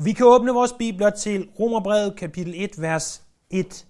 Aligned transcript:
Og 0.00 0.06
vi 0.06 0.12
kan 0.12 0.26
åbne 0.26 0.52
vores 0.52 0.72
bibler 0.72 1.10
til 1.10 1.48
Romerbrevet 1.60 2.16
kapitel 2.16 2.54
1, 2.56 2.70
vers 2.78 3.22
1. 3.50 3.86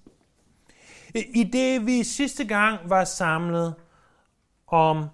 I 1.14 1.44
det 1.44 1.86
vi 1.86 2.04
sidste 2.04 2.44
gang 2.44 2.90
var 2.90 3.04
samlet 3.04 3.74
om 4.66 5.06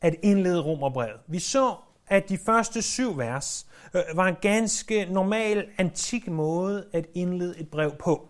at 0.00 0.16
indlede 0.22 0.60
Romerbrevet. 0.60 1.20
Vi 1.26 1.38
så, 1.38 1.74
at 2.06 2.28
de 2.28 2.38
første 2.38 2.82
syv 2.82 3.18
vers 3.18 3.66
øh, 3.94 4.02
var 4.14 4.26
en 4.26 4.36
ganske 4.40 5.04
normal, 5.04 5.68
antik 5.78 6.28
måde 6.28 6.86
at 6.92 7.06
indlede 7.14 7.58
et 7.58 7.68
brev 7.68 7.92
på. 7.96 8.28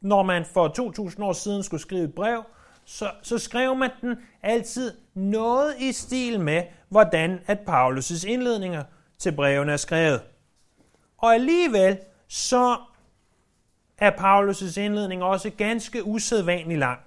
Når 0.00 0.22
man 0.22 0.44
for 0.44 0.68
2000 0.68 1.24
år 1.24 1.32
siden 1.32 1.62
skulle 1.62 1.80
skrive 1.80 2.04
et 2.04 2.14
brev, 2.14 2.42
så, 2.84 3.10
så 3.22 3.38
skrev 3.38 3.76
man 3.76 3.90
den 4.00 4.16
altid 4.42 4.92
noget 5.14 5.74
i 5.78 5.92
stil 5.92 6.40
med, 6.40 6.62
hvordan 6.88 7.38
at 7.46 7.58
Paulus' 7.68 8.26
indledninger 8.28 8.82
til 9.18 9.32
brevene 9.32 9.72
er 9.72 9.76
skrevet. 9.76 10.22
Og 11.18 11.34
alligevel 11.34 11.98
så 12.28 12.76
er 13.98 14.10
Paulus' 14.10 14.80
indledning 14.80 15.22
også 15.22 15.50
ganske 15.50 16.04
usædvanlig 16.04 16.78
lang, 16.78 17.00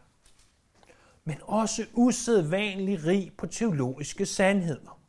men 1.25 1.37
også 1.41 1.85
usædvanlig 1.93 3.05
rig 3.05 3.31
på 3.37 3.47
teologiske 3.47 4.25
sandheder. 4.25 4.99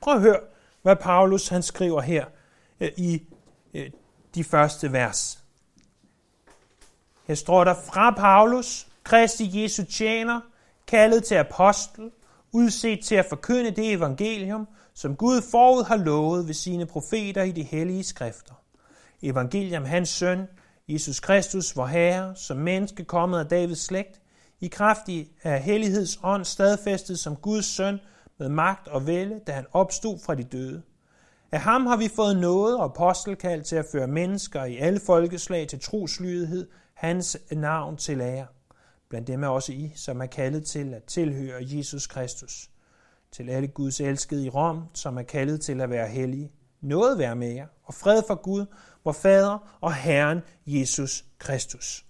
Prøv 0.00 0.14
at 0.14 0.20
høre, 0.20 0.40
hvad 0.82 0.96
Paulus 0.96 1.48
han 1.48 1.62
skriver 1.62 2.00
her 2.00 2.26
øh, 2.80 2.92
i 2.96 3.22
øh, 3.74 3.90
de 4.34 4.44
første 4.44 4.92
vers. 4.92 5.44
Her 7.26 7.34
står 7.34 7.64
der 7.64 7.74
fra 7.74 8.10
Paulus, 8.10 8.86
Kristi 9.04 9.62
Jesu 9.62 9.84
tjener, 9.84 10.40
kaldet 10.86 11.24
til 11.24 11.34
apostel, 11.34 12.10
udset 12.52 13.00
til 13.04 13.14
at 13.14 13.26
forkynde 13.28 13.70
det 13.70 13.92
evangelium, 13.92 14.68
som 14.94 15.16
Gud 15.16 15.42
forud 15.50 15.84
har 15.84 15.96
lovet 15.96 16.46
ved 16.46 16.54
sine 16.54 16.86
profeter 16.86 17.42
i 17.42 17.52
de 17.52 17.62
hellige 17.62 18.04
skrifter. 18.04 18.54
Evangelium 19.22 19.84
hans 19.84 20.08
søn, 20.08 20.46
Jesus 20.88 21.20
Kristus, 21.20 21.76
vor 21.76 21.86
Herre, 21.86 22.36
som 22.36 22.56
menneske 22.56 23.04
kommet 23.04 23.38
af 23.38 23.46
Davids 23.46 23.84
slægt, 23.84 24.20
i 24.60 24.68
kraft 24.68 25.08
af 25.42 25.62
helligheds 25.62 26.18
ånd 26.22 26.44
stadfæstet 26.44 27.18
som 27.18 27.36
Guds 27.36 27.66
søn 27.66 28.00
med 28.38 28.48
magt 28.48 28.88
og 28.88 29.06
vælde, 29.06 29.40
da 29.46 29.52
han 29.52 29.66
opstod 29.72 30.18
fra 30.18 30.34
de 30.34 30.42
døde. 30.42 30.82
Af 31.52 31.60
ham 31.60 31.86
har 31.86 31.96
vi 31.96 32.08
fået 32.16 32.36
noget 32.36 32.76
og 32.76 32.84
apostelkald 32.84 33.62
til 33.62 33.76
at 33.76 33.86
føre 33.92 34.06
mennesker 34.06 34.64
i 34.64 34.76
alle 34.76 35.00
folkeslag 35.00 35.68
til 35.68 35.80
troslydighed, 35.80 36.68
hans 36.94 37.38
navn 37.52 37.96
til 37.96 38.20
ære. 38.20 38.46
Blandt 39.08 39.28
dem 39.28 39.42
er 39.42 39.48
også 39.48 39.72
I, 39.72 39.92
som 39.94 40.20
er 40.20 40.26
kaldet 40.26 40.64
til 40.64 40.94
at 40.94 41.04
tilhøre 41.04 41.58
Jesus 41.60 42.06
Kristus. 42.06 42.70
Til 43.32 43.50
alle 43.50 43.68
Guds 43.68 44.00
elskede 44.00 44.46
i 44.46 44.48
Rom, 44.48 44.84
som 44.94 45.18
er 45.18 45.22
kaldet 45.22 45.60
til 45.60 45.80
at 45.80 45.90
være 45.90 46.08
hellige. 46.08 46.52
Noget 46.80 47.18
være 47.18 47.36
med 47.36 47.52
jer, 47.52 47.66
og 47.84 47.94
fred 47.94 48.22
for 48.26 48.34
Gud, 48.34 48.66
vor 49.04 49.12
Fader 49.12 49.78
og 49.80 49.94
Herren 49.94 50.40
Jesus 50.66 51.24
Kristus. 51.38 52.04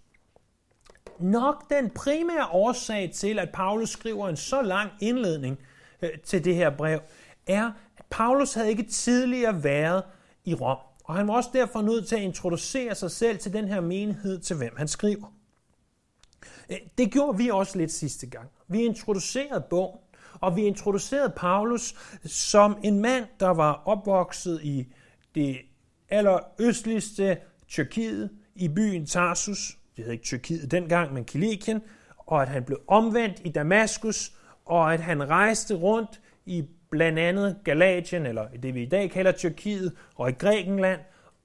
Nok 1.21 1.71
den 1.71 1.91
primære 1.91 2.47
årsag 2.47 3.11
til, 3.15 3.39
at 3.39 3.49
Paulus 3.55 3.91
skriver 3.91 4.29
en 4.29 4.37
så 4.37 4.63
lang 4.63 4.91
indledning 5.01 5.59
øh, 6.03 6.11
til 6.25 6.45
det 6.45 6.55
her 6.55 6.77
brev, 6.77 7.01
er, 7.47 7.71
at 7.97 8.05
Paulus 8.11 8.55
havde 8.55 8.69
ikke 8.69 8.83
tidligere 8.83 9.65
været 9.65 10.03
i 10.45 10.55
Rom. 10.55 10.79
Og 11.05 11.15
han 11.15 11.29
var 11.29 11.35
også 11.35 11.51
derfor 11.53 11.83
nødt 11.83 12.09
til 12.09 12.17
at 12.17 12.23
introducere 12.23 12.95
sig 12.95 13.11
selv 13.11 13.39
til 13.39 13.53
den 13.53 13.69
her 13.69 13.81
menighed, 13.81 14.39
til 14.39 14.57
hvem 14.57 14.75
han 14.77 14.89
skriver. 14.89 15.38
Øh, 16.71 16.77
det 16.99 17.13
gjorde 17.13 17.39
vi 17.39 17.51
også 17.51 17.79
lidt 17.79 17.93
sidste 17.93 18.27
gang. 18.27 18.49
Vi 18.69 18.83
introducerede 18.85 19.65
bogen, 19.71 19.99
og 20.41 20.57
vi 20.57 20.63
introducerede 20.63 21.33
Paulus 21.37 21.95
som 22.25 22.79
en 22.85 22.99
mand, 22.99 23.25
der 23.41 23.49
var 23.49 23.83
opvokset 23.85 24.61
i 24.63 24.87
det 25.35 25.57
allerøstligste 26.09 27.39
Tyrkiet, 27.69 28.31
i 28.55 28.69
byen 28.69 29.07
Tarsus, 29.07 29.79
det 29.97 30.05
hed 30.05 30.13
ikke 30.13 30.25
Tyrkiet 30.25 30.71
dengang, 30.71 31.15
men 31.15 31.25
Kilikien, 31.25 31.83
og 32.19 32.43
at 32.43 32.49
han 32.49 32.65
blev 32.65 32.81
omvendt 32.87 33.41
i 33.45 33.49
Damaskus, 33.49 34.33
og 34.65 34.95
at 34.95 35.01
han 35.01 35.29
rejste 35.29 35.75
rundt 35.75 36.21
i 36.47 36.65
blandt 36.91 37.19
andet 37.19 37.59
Galatien, 37.65 38.27
eller 38.27 38.49
det 38.63 38.75
vi 38.75 38.83
i 38.83 38.89
dag 38.89 39.11
kalder 39.11 39.33
Tyrkiet, 39.33 39.93
og 40.15 40.29
i 40.29 40.33
Grækenland, 40.33 41.01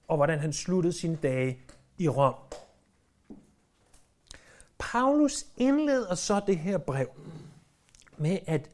og 0.08 0.16
hvordan 0.16 0.38
han 0.38 0.52
sluttede 0.52 0.92
sine 0.92 1.16
dage 1.16 1.58
i 1.98 2.08
Rom. 2.08 2.34
Paulus 4.78 5.46
indleder 5.56 6.14
så 6.14 6.40
det 6.46 6.58
her 6.58 6.78
brev 6.78 7.08
med, 8.16 8.38
at 8.46 8.70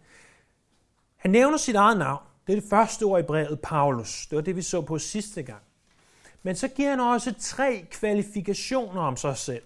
han 1.16 1.31
nævner 1.31 1.56
sit 1.56 1.75
eget 1.75 1.99
navn. 1.99 2.22
Det 2.47 2.56
er 2.56 2.61
det 2.61 2.71
første 2.71 3.03
ord 3.03 3.21
i 3.21 3.22
brevet, 3.22 3.61
Paulus. 3.61 4.27
Det 4.27 4.37
var 4.37 4.43
det, 4.43 4.56
vi 4.56 4.62
så 4.62 4.81
på 4.81 4.99
sidste 4.99 5.43
gang. 5.43 5.62
Men 6.43 6.56
så 6.56 6.69
giver 6.69 6.91
han 6.91 7.00
også 7.00 7.34
tre 7.41 7.87
kvalifikationer 7.91 9.03
om 9.03 9.16
sig 9.16 9.37
selv. 9.37 9.62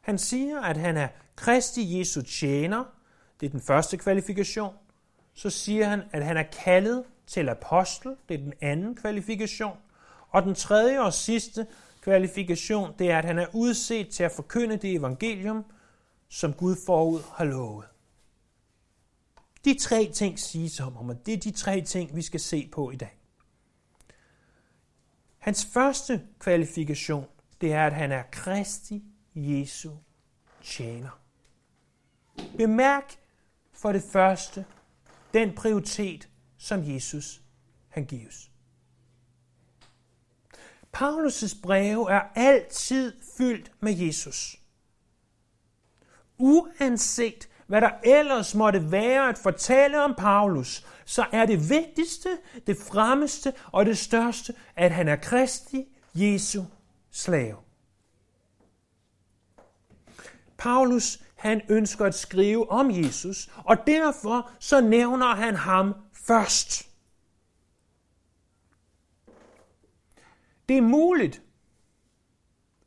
Han 0.00 0.18
siger, 0.18 0.60
at 0.60 0.76
han 0.76 0.96
er 0.96 1.08
Kristi 1.36 1.98
Jesu 1.98 2.22
tjener. 2.22 2.84
Det 3.40 3.46
er 3.46 3.50
den 3.50 3.60
første 3.60 3.96
kvalifikation. 3.96 4.74
Så 5.34 5.50
siger 5.50 5.88
han, 5.88 6.02
at 6.12 6.24
han 6.24 6.36
er 6.36 6.42
kaldet 6.64 7.04
til 7.26 7.48
apostel. 7.48 8.16
Det 8.28 8.34
er 8.34 8.38
den 8.38 8.52
anden 8.60 8.94
kvalifikation. 8.94 9.76
Og 10.28 10.42
den 10.42 10.54
tredje 10.54 11.00
og 11.00 11.12
sidste 11.12 11.66
kvalifikation, 12.04 12.94
det 12.98 13.10
er, 13.10 13.18
at 13.18 13.24
han 13.24 13.38
er 13.38 13.46
udset 13.54 14.08
til 14.08 14.22
at 14.24 14.32
forkynde 14.32 14.76
det 14.76 14.94
evangelium, 14.94 15.64
som 16.28 16.52
Gud 16.52 16.76
forud 16.86 17.20
har 17.32 17.44
lovet. 17.44 17.84
De 19.64 19.78
tre 19.78 20.10
ting 20.14 20.38
siges 20.38 20.80
om 20.80 20.96
ham, 20.96 21.08
og 21.08 21.26
det 21.26 21.34
er 21.34 21.38
de 21.38 21.50
tre 21.50 21.80
ting, 21.80 22.16
vi 22.16 22.22
skal 22.22 22.40
se 22.40 22.68
på 22.72 22.90
i 22.90 22.96
dag. 22.96 23.18
Hans 25.38 25.66
første 25.72 26.22
kvalifikation, 26.38 27.26
det 27.60 27.72
er, 27.72 27.86
at 27.86 27.92
han 27.92 28.12
er 28.12 28.22
Kristi 28.32 29.04
Jesu 29.34 29.90
tjener. 30.62 31.20
Bemærk 32.56 33.14
for 33.72 33.92
det 33.92 34.02
første 34.02 34.64
den 35.34 35.54
prioritet, 35.54 36.28
som 36.58 36.82
Jesus 36.84 37.42
han 37.88 38.04
gives. 38.04 38.53
Paulus' 40.96 41.60
breve 41.62 42.10
er 42.10 42.22
altid 42.34 43.12
fyldt 43.36 43.70
med 43.80 43.92
Jesus. 43.92 44.56
Uanset 46.38 47.48
hvad 47.66 47.80
der 47.80 47.90
ellers 48.04 48.54
måtte 48.54 48.92
være 48.92 49.28
at 49.28 49.38
fortælle 49.38 50.02
om 50.02 50.14
Paulus, 50.18 50.86
så 51.04 51.26
er 51.32 51.46
det 51.46 51.70
vigtigste, 51.70 52.28
det 52.66 52.76
fremmeste 52.76 53.52
og 53.72 53.86
det 53.86 53.98
største, 53.98 54.54
at 54.76 54.90
han 54.90 55.08
er 55.08 55.16
Kristi 55.16 55.84
Jesu 56.14 56.62
slave. 57.10 57.56
Paulus 60.58 61.18
han 61.34 61.60
ønsker 61.68 62.04
at 62.04 62.14
skrive 62.14 62.70
om 62.70 62.90
Jesus, 62.90 63.50
og 63.64 63.86
derfor 63.86 64.50
så 64.58 64.80
nævner 64.80 65.34
han 65.34 65.54
ham 65.54 65.94
først. 66.26 66.93
Det 70.68 70.76
er 70.76 70.82
muligt, 70.82 71.42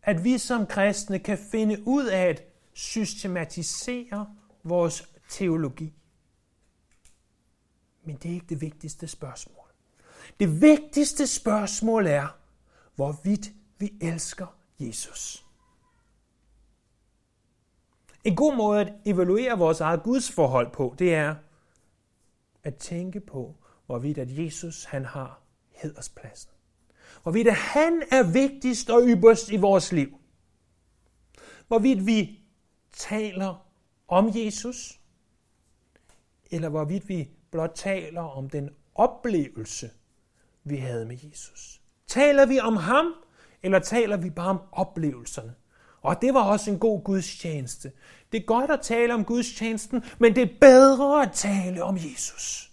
at 0.03 0.23
vi 0.23 0.37
som 0.37 0.65
kristne 0.65 1.19
kan 1.19 1.37
finde 1.37 1.87
ud 1.87 2.05
af 2.05 2.25
at 2.25 2.43
systematisere 2.73 4.35
vores 4.63 5.09
teologi. 5.29 5.93
Men 8.03 8.15
det 8.15 8.31
er 8.31 8.33
ikke 8.33 8.45
det 8.49 8.61
vigtigste 8.61 9.07
spørgsmål. 9.07 9.67
Det 10.39 10.61
vigtigste 10.61 11.27
spørgsmål 11.27 12.07
er, 12.07 12.37
hvorvidt 12.95 13.51
vi 13.77 13.93
elsker 14.01 14.47
Jesus. 14.79 15.45
En 18.23 18.35
god 18.35 18.55
måde 18.55 18.81
at 18.81 18.93
evaluere 19.05 19.57
vores 19.57 19.81
eget 19.81 20.03
gudsforhold 20.03 20.71
på, 20.71 20.95
det 20.99 21.15
er 21.15 21.35
at 22.63 22.75
tænke 22.75 23.19
på, 23.19 23.55
hvorvidt 23.85 24.17
at 24.17 24.37
Jesus 24.37 24.83
han 24.83 25.05
har 25.05 25.41
hederspladsen. 25.71 26.51
Hvorvidt 27.27 27.53
han 27.53 28.03
er 28.11 28.23
vigtigst 28.23 28.89
og 28.89 29.03
ypperst 29.07 29.49
i 29.49 29.57
vores 29.57 29.91
liv. 29.91 30.17
Hvorvidt 31.67 32.05
vi 32.05 32.39
taler 32.93 33.67
om 34.07 34.31
Jesus, 34.35 34.99
eller 36.51 36.69
hvorvidt 36.69 37.09
vi 37.09 37.29
blot 37.51 37.71
taler 37.75 38.21
om 38.21 38.49
den 38.49 38.69
oplevelse, 38.95 39.89
vi 40.63 40.75
havde 40.75 41.05
med 41.05 41.17
Jesus. 41.23 41.81
Taler 42.07 42.45
vi 42.45 42.59
om 42.59 42.75
ham, 42.75 43.13
eller 43.63 43.79
taler 43.79 44.17
vi 44.17 44.29
bare 44.29 44.49
om 44.49 44.59
oplevelserne? 44.71 45.55
Og 46.01 46.21
det 46.21 46.33
var 46.33 46.43
også 46.43 46.71
en 46.71 46.79
god 46.79 47.03
gudstjeneste. 47.03 47.91
Det 48.31 48.41
er 48.41 48.45
godt 48.45 48.71
at 48.71 48.81
tale 48.81 49.13
om 49.13 49.25
gudstjenesten, 49.25 50.03
men 50.19 50.35
det 50.35 50.43
er 50.43 50.55
bedre 50.61 51.21
at 51.21 51.31
tale 51.33 51.83
om 51.83 51.95
Jesus. 51.95 52.66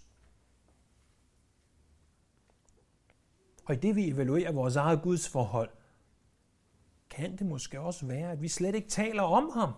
Og 3.64 3.74
i 3.74 3.78
det 3.78 3.96
vi 3.96 4.08
evaluerer 4.08 4.52
vores 4.52 4.76
eget 4.76 5.02
gudsforhold, 5.02 5.70
kan 7.10 7.36
det 7.38 7.46
måske 7.46 7.80
også 7.80 8.06
være, 8.06 8.32
at 8.32 8.42
vi 8.42 8.48
slet 8.48 8.74
ikke 8.74 8.88
taler 8.88 9.22
om 9.22 9.50
ham. 9.54 9.72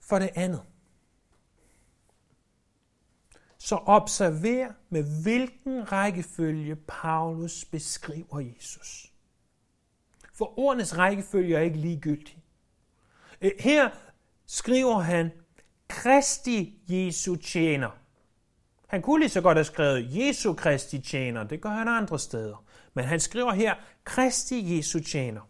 For 0.00 0.18
det 0.18 0.30
andet, 0.34 0.62
så 3.58 3.76
observer 3.76 4.72
med 4.88 5.22
hvilken 5.22 5.92
rækkefølge 5.92 6.76
Paulus 6.76 7.64
beskriver 7.64 8.40
Jesus. 8.40 9.12
For 10.32 10.58
ordenes 10.58 10.98
rækkefølge 10.98 11.56
er 11.56 11.60
ikke 11.60 11.78
ligegyldig. 11.78 12.42
Her 13.60 13.90
skriver 14.46 14.98
han 14.98 15.30
Kristi 15.88 16.78
Jesu 16.88 17.36
tjener. 17.36 17.90
Han 18.86 19.02
kunne 19.02 19.20
lige 19.20 19.30
så 19.30 19.40
godt 19.40 19.56
have 19.56 19.64
skrevet 19.64 20.08
Jesu 20.10 20.54
Kristi 20.54 21.00
tjener, 21.00 21.44
det 21.44 21.60
gør 21.60 21.70
han 21.70 21.88
andre 21.88 22.18
steder. 22.18 22.64
Men 22.94 23.04
han 23.04 23.20
skriver 23.20 23.52
her 23.52 23.74
Kristi 24.04 24.76
Jesu 24.76 25.00
tjener. 25.00 25.40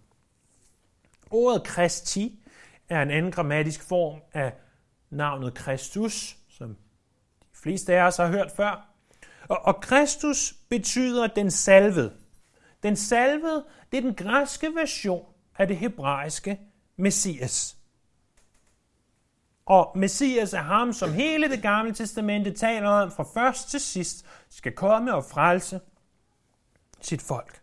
Ordet 1.30 1.62
Kristi 1.62 2.40
er 2.88 3.02
en 3.02 3.10
anden 3.10 3.32
grammatisk 3.32 3.88
form 3.88 4.20
af 4.32 4.54
navnet 5.10 5.54
Kristus, 5.54 6.36
som 6.48 6.68
de 7.40 7.58
fleste 7.62 7.94
af 7.94 8.02
os 8.02 8.16
har 8.16 8.28
hørt 8.28 8.52
før. 8.56 8.88
Og, 9.48 9.58
og 9.64 9.80
Kristus 9.80 10.54
betyder 10.68 11.26
den 11.26 11.50
salvede. 11.50 12.12
Den 12.82 12.96
salvede, 12.96 13.64
det 13.92 13.98
er 13.98 14.02
den 14.02 14.14
græske 14.14 14.74
version 14.74 15.26
af 15.58 15.68
det 15.68 15.76
hebraiske 15.76 16.60
Messias. 16.96 17.76
Og 19.66 19.98
Messias 19.98 20.52
er 20.52 20.62
ham, 20.62 20.92
som 20.92 21.12
hele 21.12 21.50
det 21.50 21.62
gamle 21.62 21.94
testamente 21.94 22.52
taler 22.52 22.88
om 22.88 23.10
fra 23.10 23.24
først 23.34 23.70
til 23.70 23.80
sidst, 23.80 24.26
skal 24.48 24.72
komme 24.72 25.14
og 25.14 25.24
frelse 25.24 25.80
sit 27.00 27.22
folk. 27.22 27.62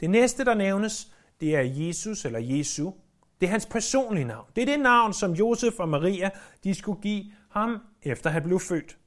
Det 0.00 0.10
næste, 0.10 0.44
der 0.44 0.54
nævnes, 0.54 1.12
det 1.40 1.56
er 1.56 1.60
Jesus 1.60 2.24
eller 2.24 2.38
Jesu. 2.38 2.92
Det 3.40 3.46
er 3.46 3.50
hans 3.50 3.66
personlige 3.66 4.24
navn. 4.24 4.46
Det 4.56 4.62
er 4.62 4.66
det 4.66 4.80
navn, 4.80 5.12
som 5.12 5.32
Josef 5.32 5.80
og 5.80 5.88
Maria 5.88 6.30
de 6.64 6.74
skulle 6.74 7.02
give 7.02 7.32
ham, 7.50 7.78
efter 8.02 8.30
han 8.30 8.42
blev 8.42 8.60
født. 8.60 8.98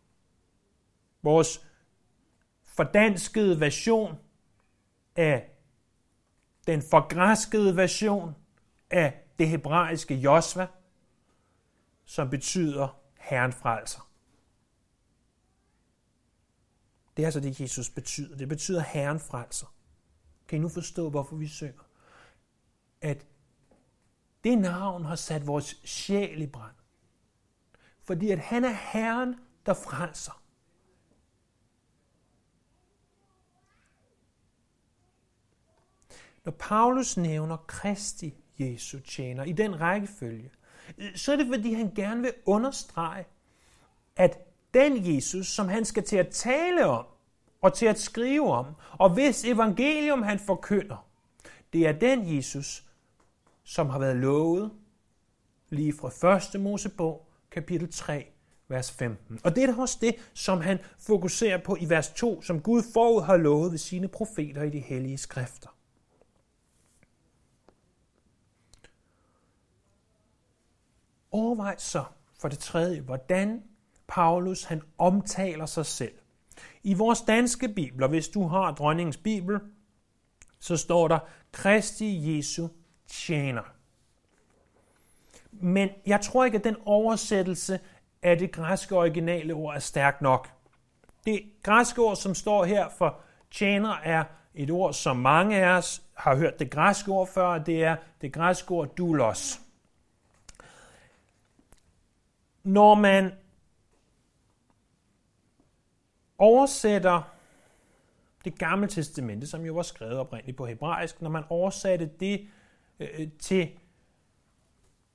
Vores 1.23 1.65
fordanskede 2.63 3.59
version 3.59 4.15
af 5.15 5.49
den 6.67 6.83
forgræskede 6.91 7.77
version 7.77 8.35
af 8.91 9.13
det 9.39 9.49
hebraiske 9.49 10.15
Josva, 10.15 10.67
som 12.11 12.29
betyder 12.29 12.99
Herren 13.17 13.53
frelser. 13.53 14.11
Det 17.17 17.23
er 17.23 17.27
altså 17.27 17.39
det, 17.39 17.59
Jesus 17.59 17.89
betyder. 17.89 18.37
Det 18.37 18.49
betyder 18.49 18.81
Herren 18.81 19.19
frelser. 19.19 19.75
Kan 20.47 20.57
I 20.57 20.61
nu 20.61 20.69
forstå, 20.69 21.09
hvorfor 21.09 21.35
vi 21.35 21.47
synger? 21.47 21.83
At 23.01 23.27
det 24.43 24.57
navn 24.57 25.05
har 25.05 25.15
sat 25.15 25.47
vores 25.47 25.81
sjæl 25.83 26.41
i 26.41 26.47
brand. 26.47 26.75
Fordi 28.01 28.31
at 28.31 28.39
han 28.39 28.63
er 28.63 28.73
Herren, 28.93 29.35
der 29.65 29.73
frelser. 29.73 30.43
Når 36.43 36.51
Paulus 36.51 37.17
nævner 37.17 37.57
Kristi 37.57 38.33
Jesu 38.59 38.99
tjener 38.99 39.43
i 39.43 39.51
den 39.51 39.81
rækkefølge, 39.81 40.51
så 41.15 41.31
er 41.31 41.35
det 41.35 41.47
fordi 41.47 41.73
han 41.73 41.91
gerne 41.95 42.21
vil 42.21 42.33
understrege, 42.45 43.25
at 44.15 44.37
den 44.73 45.15
Jesus, 45.15 45.47
som 45.47 45.67
han 45.67 45.85
skal 45.85 46.03
til 46.03 46.17
at 46.17 46.27
tale 46.27 46.85
om 46.85 47.05
og 47.61 47.73
til 47.73 47.85
at 47.85 47.99
skrive 47.99 48.51
om, 48.51 48.65
og 48.91 49.13
hvis 49.13 49.45
evangelium 49.45 50.21
han 50.21 50.39
forkynder, 50.39 51.05
det 51.73 51.87
er 51.87 51.91
den 51.91 52.35
Jesus, 52.35 52.83
som 53.63 53.89
har 53.89 53.99
været 53.99 54.15
lovet 54.15 54.71
lige 55.69 55.93
fra 55.93 56.37
1. 56.55 56.61
Mosebog, 56.61 57.27
kapitel 57.51 57.91
3, 57.91 58.27
vers 58.67 58.91
15. 58.91 59.39
Og 59.43 59.55
det 59.55 59.63
er 59.63 59.77
også 59.77 59.97
det, 60.01 60.15
som 60.33 60.61
han 60.61 60.79
fokuserer 60.99 61.57
på 61.57 61.77
i 61.79 61.89
vers 61.89 62.09
2, 62.09 62.41
som 62.41 62.61
Gud 62.61 62.83
forud 62.93 63.21
har 63.21 63.37
lovet 63.37 63.71
ved 63.71 63.77
sine 63.77 64.07
profeter 64.07 64.63
i 64.63 64.69
de 64.69 64.79
hellige 64.79 65.17
skrifter. 65.17 65.69
Overvej 71.31 71.75
så 71.77 72.03
for 72.39 72.47
det 72.47 72.59
tredje, 72.59 73.01
hvordan 73.01 73.63
Paulus 74.07 74.63
han 74.63 74.81
omtaler 74.97 75.65
sig 75.65 75.85
selv. 75.85 76.13
I 76.83 76.93
vores 76.93 77.21
danske 77.21 77.67
bibler, 77.67 78.07
hvis 78.07 78.27
du 78.27 78.47
har 78.47 78.71
dronningens 78.71 79.17
bibel, 79.17 79.59
så 80.59 80.77
står 80.77 81.07
der 81.07 81.19
Kristi 81.51 82.37
Jesu 82.37 82.67
tjener. 83.07 83.61
Men 85.51 85.89
jeg 86.05 86.21
tror 86.21 86.45
ikke, 86.45 86.57
at 86.57 86.63
den 86.63 86.75
oversættelse 86.85 87.79
af 88.21 88.37
det 88.37 88.51
græske 88.51 88.95
originale 88.95 89.53
ord 89.53 89.75
er 89.75 89.79
stærk 89.79 90.21
nok. 90.21 90.49
Det 91.25 91.41
græske 91.63 92.01
ord, 92.01 92.15
som 92.15 92.35
står 92.35 92.65
her 92.65 92.89
for 92.89 93.19
tjener, 93.51 93.95
er 94.03 94.23
et 94.55 94.69
ord, 94.69 94.93
som 94.93 95.17
mange 95.17 95.57
af 95.57 95.77
os 95.77 96.01
har 96.13 96.35
hørt 96.35 96.59
det 96.59 96.71
græske 96.71 97.11
ord 97.11 97.27
før, 97.27 97.57
det 97.57 97.83
er 97.83 97.95
det 98.21 98.33
græske 98.33 98.71
ord 98.71 98.95
doulos. 98.95 99.59
Når 102.63 102.95
man 102.95 103.31
oversætter 106.37 107.21
det 108.45 108.59
gamle 108.59 108.87
testamente, 108.87 109.47
som 109.47 109.65
jo 109.65 109.73
var 109.73 109.81
skrevet 109.81 110.17
oprindeligt 110.17 110.57
på 110.57 110.65
hebraisk, 110.65 111.21
når 111.21 111.29
man 111.29 111.43
oversatte 111.49 112.09
det 112.19 112.47
øh, 112.99 113.09
øh, 113.17 113.27
til 113.39 113.69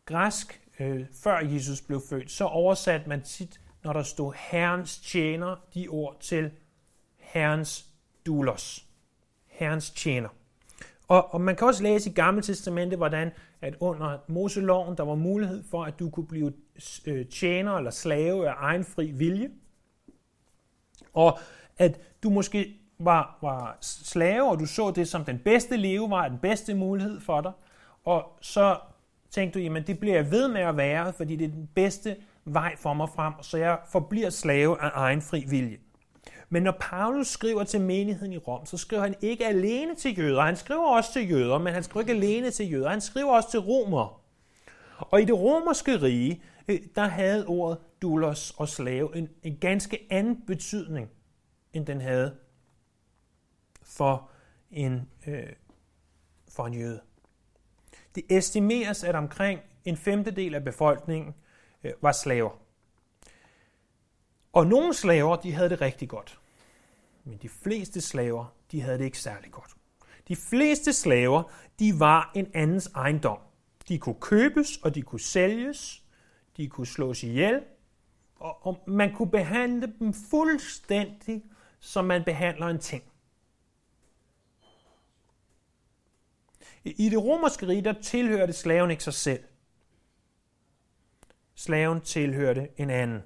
græsk, 0.05 0.61
øh, 0.81 1.07
før 1.13 1.39
Jesus 1.39 1.81
blev 1.81 2.01
født, 2.09 2.31
så 2.31 2.45
oversatte 2.45 3.09
man 3.09 3.23
tit, 3.23 3.61
når 3.85 3.93
der 3.93 4.03
stod 4.03 4.33
Herrens 4.37 4.99
tjener, 4.99 5.57
de 5.75 5.89
ord 5.89 6.17
til 6.21 6.51
Herrens 7.17 7.87
dulos. 8.27 8.87
Herrens 9.47 9.91
tjener. 9.91 10.29
Og, 11.09 11.35
og 11.35 11.41
man 11.41 11.57
kan 11.57 11.67
også 11.67 11.83
læse 11.83 12.11
i 12.11 12.13
Gamle 12.13 12.43
Testamente, 12.43 12.97
hvordan 12.97 13.33
at 13.61 13.77
under 13.81 14.19
Moseloven, 14.29 14.97
der 14.97 15.03
var 15.03 15.15
mulighed 15.15 15.65
for, 15.71 15.85
at 15.85 15.99
du 15.99 16.11
kunne 16.11 16.27
blive 16.27 16.53
øh, 17.07 17.27
tjener 17.27 17.77
eller 17.77 17.91
slave 17.91 18.49
af 18.49 18.55
egen 18.57 18.85
fri 18.85 19.11
vilje. 19.11 19.51
Og 21.15 21.39
at 21.79 22.01
du 22.23 22.31
måske 22.31 22.77
var, 22.99 23.39
var 23.43 23.79
slave, 23.81 24.51
og 24.51 24.61
du 24.61 24.67
så 24.67 24.91
det 24.91 25.09
som 25.09 25.25
den 25.25 25.39
bedste 25.39 25.77
levevej, 25.77 26.29
den 26.29 26.39
bedste 26.39 26.75
mulighed 26.75 27.21
for 27.21 27.41
dig. 27.41 27.53
Og 28.05 28.39
så 28.41 28.79
tænkte 29.31 29.59
du, 29.59 29.63
jamen 29.63 29.87
det 29.87 29.99
bliver 29.99 30.15
jeg 30.15 30.31
ved 30.31 30.49
med 30.49 30.61
at 30.61 30.77
være, 30.77 31.13
fordi 31.13 31.37
det 31.37 31.45
er 31.45 31.49
den 31.49 31.69
bedste 31.75 32.17
vej 32.45 32.77
for 32.77 32.95
mig 32.95 33.09
frem, 33.09 33.33
så 33.43 33.59
jeg 33.59 33.79
forbliver 33.93 34.31
slave 34.31 34.83
af 34.83 34.91
egen 34.95 35.23
fri 35.23 35.45
vilje. 35.49 35.77
Men 36.49 36.63
når 36.63 36.77
Paulus 36.81 37.27
skriver 37.27 37.65
til 37.65 37.81
menigheden 37.81 38.33
i 38.33 38.39
Rom, 38.39 38.67
så 38.67 38.77
skriver 38.77 39.03
han 39.03 39.15
ikke 39.21 39.47
alene 39.47 39.95
til 39.95 40.19
jøder. 40.19 40.43
Han 40.43 40.57
skriver 40.57 40.87
også 40.87 41.13
til 41.13 41.31
jøder, 41.31 41.59
men 41.59 41.75
han 41.75 41.83
skriver 41.83 42.01
ikke 42.01 42.13
alene 42.13 42.51
til 42.51 42.73
jøder. 42.73 42.89
Han 42.89 43.01
skriver 43.01 43.33
også 43.33 43.51
til 43.51 43.61
romer. 43.61 44.21
Og 44.99 45.23
i 45.23 45.25
det 45.25 45.39
romerske 45.39 46.03
rige, 46.03 46.43
Øh, 46.69 46.81
der 46.95 47.05
havde 47.05 47.47
ordet 47.47 47.79
dulos 48.03 48.51
og 48.51 48.69
slave 48.69 49.17
en, 49.17 49.29
en 49.43 49.57
ganske 49.57 50.07
anden 50.11 50.47
betydning, 50.47 51.11
end 51.73 51.87
den 51.87 52.01
havde 52.01 52.37
for 53.83 54.31
en, 54.71 55.11
øh, 55.27 55.53
for 56.49 56.67
en 56.67 56.75
jøde. 56.75 57.01
Det 58.15 58.25
estimeres, 58.31 59.05
at 59.05 59.15
omkring 59.15 59.61
en 59.85 59.97
femtedel 59.97 60.55
af 60.55 60.65
befolkningen 60.65 61.35
øh, 61.85 61.93
var 62.03 62.13
slaver. 62.13 62.51
Og 64.53 64.67
nogle 64.67 64.95
slaver, 64.95 65.37
de 65.37 65.53
havde 65.53 65.69
det 65.69 65.81
rigtig 65.81 66.09
godt. 66.09 66.41
Men 67.25 67.39
de 67.43 67.49
fleste 67.49 68.01
slaver, 68.01 68.55
de 68.73 68.81
havde 68.81 68.99
det 68.99 69.05
ikke 69.05 69.19
særlig 69.19 69.51
godt. 69.51 69.71
De 70.29 70.37
fleste 70.37 70.93
slaver, 70.93 71.43
de 71.79 72.01
var 72.01 72.31
en 72.35 72.51
andens 72.55 72.91
ejendom. 72.95 73.39
De 73.89 73.99
kunne 73.99 74.21
købes, 74.21 74.77
og 74.77 74.95
de 74.95 75.03
kunne 75.03 75.21
sælges. 75.21 76.06
De 76.57 76.69
kunne 76.69 76.87
slås 76.87 77.23
ihjel. 77.23 77.65
Og, 78.37 78.67
og 78.67 78.83
man 78.87 79.15
kunne 79.15 79.31
behandle 79.31 79.95
dem 79.99 80.15
fuldstændig, 80.31 81.45
som 81.81 82.05
man 82.05 82.25
behandler 82.25 82.67
en 82.67 82.79
ting. 82.79 83.05
I 86.85 87.09
det 87.09 87.23
romerske 87.23 87.69
rige, 87.69 87.85
der 87.85 88.01
tilhørte 88.03 88.53
slaven 88.53 88.91
ikke 88.91 89.05
sig 89.05 89.15
selv. 89.15 89.45
Slaven 91.55 92.01
tilhørte 92.01 92.69
en 92.77 92.91
anden. 92.91 93.23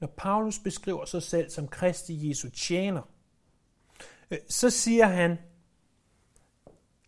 Når 0.00 0.08
Paulus 0.16 0.58
beskriver 0.58 1.04
sig 1.04 1.22
selv 1.22 1.50
som 1.50 1.68
Kristi 1.68 2.28
Jesu 2.28 2.48
tjener, 2.48 3.02
øh, 4.30 4.38
så 4.48 4.70
siger 4.70 5.06
han, 5.06 5.38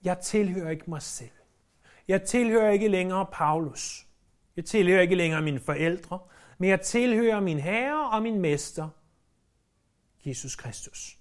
jeg 0.05 0.19
tilhører 0.19 0.71
ikke 0.71 0.91
mig 0.91 1.03
selv. 1.03 1.31
Jeg 2.09 2.23
tilhører 2.23 2.71
ikke 2.71 2.89
længere 2.89 3.27
Paulus. 3.33 4.07
Jeg 4.57 4.65
tilhører 4.65 5.01
ikke 5.01 5.15
længere 5.15 5.43
mine 5.43 5.61
forældre, 5.61 6.19
men 6.59 6.71
jeg 6.71 6.81
tilhører 6.81 7.41
min 7.41 7.59
Herre 7.59 8.11
og 8.11 8.23
min 8.23 8.41
Mester, 8.41 8.89
Jesus 10.25 10.57
Kristus. 10.57 11.19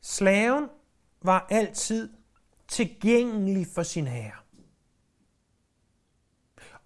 Slaven 0.00 0.68
var 1.22 1.46
altid 1.50 2.12
tilgængelig 2.68 3.66
for 3.74 3.82
sin 3.82 4.06
herre. 4.06 4.47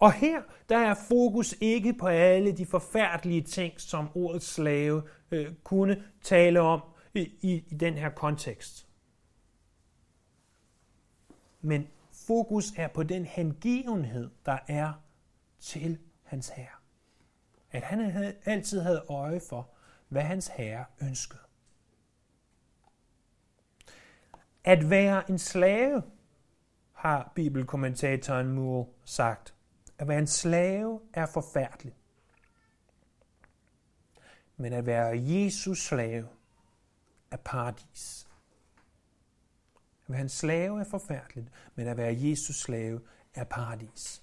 Og 0.03 0.13
her 0.13 0.43
der 0.69 0.79
er 0.79 0.95
fokus 0.95 1.55
ikke 1.61 1.95
på 1.95 2.07
alle 2.07 2.53
de 2.53 2.67
forfærdelige 2.67 3.43
ting, 3.43 3.81
som 3.81 4.09
ordet 4.15 4.43
slave 4.43 5.03
øh, 5.31 5.55
kunne 5.65 6.05
tale 6.23 6.61
om 6.61 6.83
i, 7.15 7.21
i, 7.21 7.65
i 7.69 7.75
den 7.75 7.95
her 7.95 8.09
kontekst. 8.11 8.89
Men 11.61 11.89
fokus 12.27 12.73
er 12.77 12.89
på 12.89 13.03
den 13.03 13.25
hengivenhed, 13.25 14.31
der 14.47 14.59
er 14.69 14.93
til 15.61 15.99
hans 16.23 16.49
herre. 16.49 16.77
At 17.71 17.83
han 17.83 18.11
havde, 18.11 18.35
altid 18.45 18.81
havde 18.81 19.05
øje 19.09 19.41
for, 19.49 19.71
hvad 20.09 20.23
hans 20.23 20.49
herre 20.49 20.85
ønskede. 21.03 21.43
At 24.65 24.91
være 24.91 25.31
en 25.31 25.39
slave, 25.39 26.03
har 26.93 27.33
bibelkommentatoren 27.35 28.53
Moore 28.53 28.87
sagt. 29.05 29.55
At 30.03 30.09
være 30.09 30.19
en 30.19 30.27
slave 30.27 31.01
er 31.15 31.27
forfærdeligt. 31.27 31.97
Men 34.57 34.73
at 34.73 34.87
være 34.87 35.23
Jesus 35.23 35.79
slave 35.79 36.29
er 37.31 37.37
paradis. 37.37 38.29
At 40.07 40.13
være 40.13 40.21
en 40.21 40.29
slave 40.29 40.81
er 40.81 40.85
forfærdeligt, 40.85 41.49
men 41.75 41.87
at 41.87 41.97
være 41.97 42.17
Jesus 42.19 42.57
slave 42.57 43.01
er 43.35 43.45
paradis. 43.45 44.23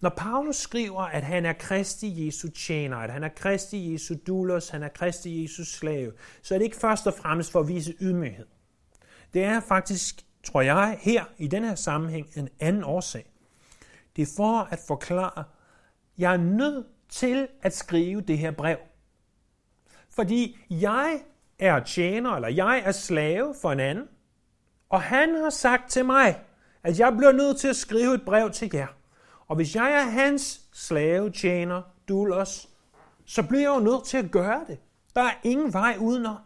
Når 0.00 0.10
Paulus 0.16 0.56
skriver, 0.56 1.02
at 1.02 1.22
han 1.22 1.46
er 1.46 1.52
Kristi 1.52 2.26
Jesu 2.26 2.48
tjener, 2.48 2.96
at 2.96 3.10
han 3.10 3.24
er 3.24 3.28
Kristi 3.36 3.92
Jesu 3.92 4.14
dulos, 4.26 4.68
han 4.68 4.82
er 4.82 4.88
Kristi 4.88 5.42
Jesu 5.42 5.64
slave, 5.64 6.12
så 6.42 6.54
er 6.54 6.58
det 6.58 6.64
ikke 6.64 6.76
først 6.76 7.06
og 7.06 7.14
fremmest 7.14 7.52
for 7.52 7.60
at 7.60 7.68
vise 7.68 7.94
ydmyghed. 8.00 8.46
Det 9.34 9.44
er 9.44 9.60
faktisk, 9.60 10.26
tror 10.44 10.60
jeg, 10.60 10.98
her 11.00 11.24
i 11.38 11.48
den 11.48 11.64
her 11.64 11.74
sammenhæng 11.74 12.30
en 12.36 12.48
anden 12.60 12.84
årsag. 12.84 13.31
Det 14.16 14.22
er 14.22 14.32
for 14.36 14.68
at 14.70 14.78
forklare, 14.86 15.44
jeg 16.18 16.32
er 16.32 16.36
nødt 16.36 16.86
til 17.08 17.48
at 17.62 17.74
skrive 17.76 18.20
det 18.20 18.38
her 18.38 18.50
brev. 18.50 18.76
Fordi 20.10 20.58
jeg 20.70 21.20
er 21.58 21.80
tjener, 21.80 22.30
eller 22.30 22.48
jeg 22.48 22.82
er 22.84 22.92
slave 22.92 23.54
for 23.62 23.72
en 23.72 23.80
anden, 23.80 24.08
og 24.88 25.02
han 25.02 25.34
har 25.34 25.50
sagt 25.50 25.90
til 25.90 26.04
mig, 26.04 26.40
at 26.82 26.98
jeg 26.98 27.12
bliver 27.16 27.32
nødt 27.32 27.60
til 27.60 27.68
at 27.68 27.76
skrive 27.76 28.14
et 28.14 28.24
brev 28.24 28.50
til 28.50 28.70
jer. 28.74 28.86
Og 29.48 29.56
hvis 29.56 29.76
jeg 29.76 29.92
er 29.92 30.10
hans 30.10 30.60
slave, 30.72 31.30
tjener, 31.30 31.82
dulos, 32.08 32.68
så 33.24 33.42
bliver 33.42 33.62
jeg 33.62 33.68
jo 33.68 33.84
nødt 33.84 34.04
til 34.04 34.16
at 34.16 34.30
gøre 34.30 34.64
det. 34.68 34.78
Der 35.14 35.22
er 35.22 35.34
ingen 35.42 35.72
vej 35.72 35.96
udenom. 36.00 36.36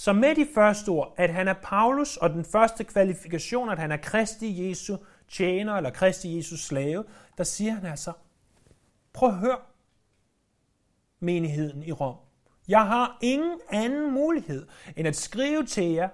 Så 0.00 0.12
med 0.12 0.34
de 0.34 0.46
første 0.54 0.88
ord, 0.88 1.14
at 1.16 1.30
han 1.30 1.48
er 1.48 1.54
Paulus, 1.62 2.16
og 2.16 2.30
den 2.30 2.44
første 2.44 2.84
kvalifikation, 2.84 3.70
at 3.70 3.78
han 3.78 3.92
er 3.92 3.96
Kristi 3.96 4.68
Jesu 4.68 4.96
tjener, 5.28 5.74
eller 5.74 5.90
Kristi 5.90 6.36
Jesus 6.36 6.60
slave, 6.60 7.04
der 7.38 7.44
siger 7.44 7.72
han 7.72 7.86
altså, 7.86 8.12
prøv 9.12 9.28
at 9.28 9.34
høre 9.34 9.58
menigheden 11.18 11.82
i 11.82 11.92
Rom. 11.92 12.16
Jeg 12.68 12.86
har 12.86 13.18
ingen 13.22 13.60
anden 13.70 14.12
mulighed, 14.12 14.68
end 14.96 15.08
at 15.08 15.16
skrive 15.16 15.66
til 15.66 15.84
jer, 15.84 16.08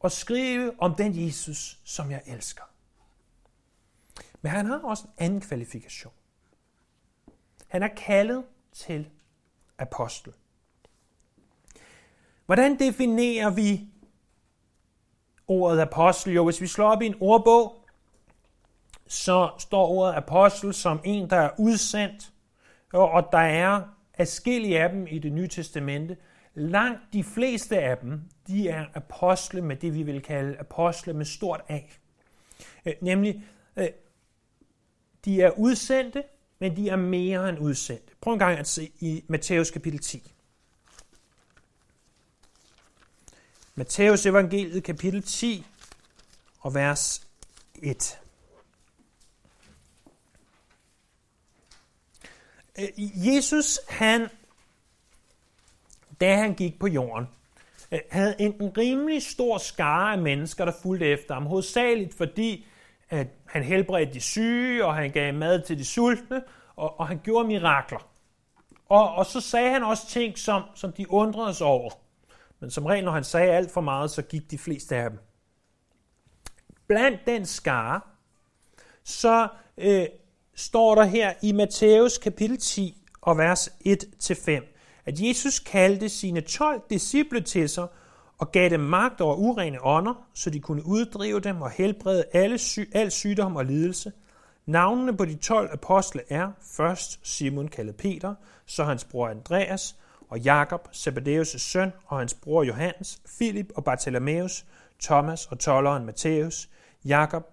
og 0.00 0.12
skrive 0.12 0.72
om 0.78 0.94
den 0.94 1.26
Jesus, 1.26 1.80
som 1.84 2.10
jeg 2.10 2.22
elsker. 2.26 2.64
Men 4.42 4.52
han 4.52 4.66
har 4.66 4.78
også 4.78 5.04
en 5.04 5.24
anden 5.24 5.40
kvalifikation. 5.40 6.12
Han 7.68 7.82
er 7.82 7.88
kaldet 7.88 8.44
til 8.72 9.10
apostel. 9.78 10.32
Hvordan 12.46 12.78
definerer 12.78 13.50
vi 13.50 13.88
ordet 15.46 15.80
apostel? 15.80 16.32
Jo, 16.32 16.44
hvis 16.44 16.60
vi 16.60 16.66
slår 16.66 16.90
op 16.90 17.02
i 17.02 17.06
en 17.06 17.14
ordbog, 17.20 17.84
så 19.06 19.50
står 19.58 19.86
ordet 19.86 20.14
apostel 20.14 20.74
som 20.74 21.00
en, 21.04 21.30
der 21.30 21.36
er 21.36 21.50
udsendt, 21.58 22.32
og 22.92 23.28
der 23.32 23.38
er 23.38 23.82
adskillige 24.14 24.82
af 24.82 24.90
dem 24.90 25.06
i 25.06 25.18
det 25.18 25.32
nye 25.32 25.48
testamente. 25.48 26.16
Langt 26.54 27.00
de 27.12 27.24
fleste 27.24 27.78
af 27.78 27.98
dem, 27.98 28.20
de 28.46 28.68
er 28.68 28.84
apostle 28.94 29.62
med 29.62 29.76
det, 29.76 29.94
vi 29.94 30.02
vil 30.02 30.22
kalde 30.22 30.58
apostle 30.58 31.12
med 31.12 31.24
stort 31.24 31.60
A. 31.68 31.78
Øh, 32.86 32.92
nemlig, 33.00 33.44
øh, 33.76 33.88
de 35.24 35.42
er 35.42 35.50
udsendte, 35.50 36.22
men 36.58 36.76
de 36.76 36.88
er 36.88 36.96
mere 36.96 37.48
end 37.48 37.58
udsendte. 37.58 38.14
Prøv 38.20 38.32
en 38.32 38.38
gang 38.38 38.58
at 38.58 38.68
se 38.68 38.90
i 39.00 39.24
Matthæus 39.28 39.70
kapitel 39.70 39.98
10. 39.98 40.35
Matteus 43.78 44.26
evangeliet 44.26 44.84
kapitel 44.84 45.22
10 45.22 45.66
og 46.60 46.74
vers 46.74 47.26
1. 47.82 48.18
Øh, 52.78 52.88
Jesus, 52.98 53.78
han, 53.88 54.28
da 56.20 56.36
han 56.36 56.54
gik 56.54 56.78
på 56.78 56.86
jorden, 56.86 57.26
øh, 57.92 57.98
havde 58.10 58.36
en 58.38 58.72
rimelig 58.78 59.22
stor 59.22 59.58
skare 59.58 60.12
af 60.12 60.18
mennesker, 60.18 60.64
der 60.64 60.72
fulgte 60.82 61.06
efter 61.06 61.34
ham. 61.34 61.46
Hovedsageligt 61.46 62.14
fordi, 62.14 62.66
at 63.10 63.26
han 63.46 63.62
helbredte 63.62 64.14
de 64.14 64.20
syge, 64.20 64.84
og 64.84 64.94
han 64.94 65.10
gav 65.10 65.34
mad 65.34 65.62
til 65.62 65.78
de 65.78 65.84
sultne, 65.84 66.42
og, 66.76 67.00
og 67.00 67.08
han 67.08 67.20
gjorde 67.24 67.48
mirakler. 67.48 68.08
Og, 68.88 69.14
og 69.14 69.26
så 69.26 69.40
sagde 69.40 69.70
han 69.70 69.82
også 69.82 70.08
ting, 70.08 70.38
som, 70.38 70.62
som 70.74 70.92
de 70.92 71.10
undrede 71.10 71.54
sig 71.54 71.66
over. 71.66 72.05
Men 72.60 72.70
som 72.70 72.86
regel, 72.86 73.04
når 73.04 73.12
han 73.12 73.24
sagde 73.24 73.52
alt 73.52 73.70
for 73.70 73.80
meget, 73.80 74.10
så 74.10 74.22
gik 74.22 74.50
de 74.50 74.58
fleste 74.58 74.96
af 74.96 75.10
dem. 75.10 75.18
Blandt 76.86 77.20
den 77.26 77.46
skare, 77.46 78.00
så 79.04 79.48
øh, 79.78 80.06
står 80.54 80.94
der 80.94 81.04
her 81.04 81.32
i 81.42 81.52
Matthæus 81.52 82.18
kapitel 82.18 82.58
10 82.58 83.02
og 83.20 83.38
vers 83.38 83.68
1-5, 83.68 84.50
at 85.04 85.20
Jesus 85.20 85.58
kaldte 85.58 86.08
sine 86.08 86.40
12 86.40 86.82
disciple 86.90 87.40
til 87.40 87.68
sig 87.68 87.86
og 88.38 88.52
gav 88.52 88.70
dem 88.70 88.80
magt 88.80 89.20
over 89.20 89.34
urene 89.36 89.84
ånder, 89.84 90.26
så 90.34 90.50
de 90.50 90.60
kunne 90.60 90.86
uddrive 90.86 91.40
dem 91.40 91.62
og 91.62 91.70
helbrede 91.70 92.24
alle 92.32 92.58
sy- 92.58 92.90
al 92.92 93.10
sygdom 93.10 93.56
og 93.56 93.64
lidelse. 93.64 94.12
Navnene 94.66 95.16
på 95.16 95.24
de 95.24 95.34
12 95.34 95.70
apostle 95.72 96.22
er 96.28 96.52
først 96.62 97.20
Simon 97.22 97.68
kaldet 97.68 97.96
Peter, 97.96 98.34
så 98.66 98.84
hans 98.84 99.04
bror 99.04 99.28
Andreas, 99.28 99.96
og 100.28 100.40
Jakob, 100.40 100.88
Zebedeus' 100.92 101.58
søn, 101.58 101.92
og 102.06 102.18
hans 102.18 102.34
bror 102.34 102.62
Johannes, 102.62 103.22
Filip 103.26 103.72
og 103.74 103.84
Bartholomeus, 103.84 104.66
Thomas 105.02 105.46
og 105.46 105.58
tolleren 105.58 106.04
Matthæus, 106.04 106.68
Jakob, 107.04 107.46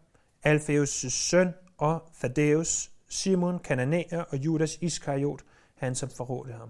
Alfeus' 0.48 1.10
søn, 1.10 1.54
og 1.78 2.10
Thaddeus, 2.20 2.92
Simon, 3.10 3.60
Kananæer 3.60 4.22
og 4.22 4.38
Judas 4.38 4.78
Iskariot, 4.82 5.42
han 5.76 5.96
som 5.96 6.10
forrådte 6.10 6.54
ham. 6.54 6.70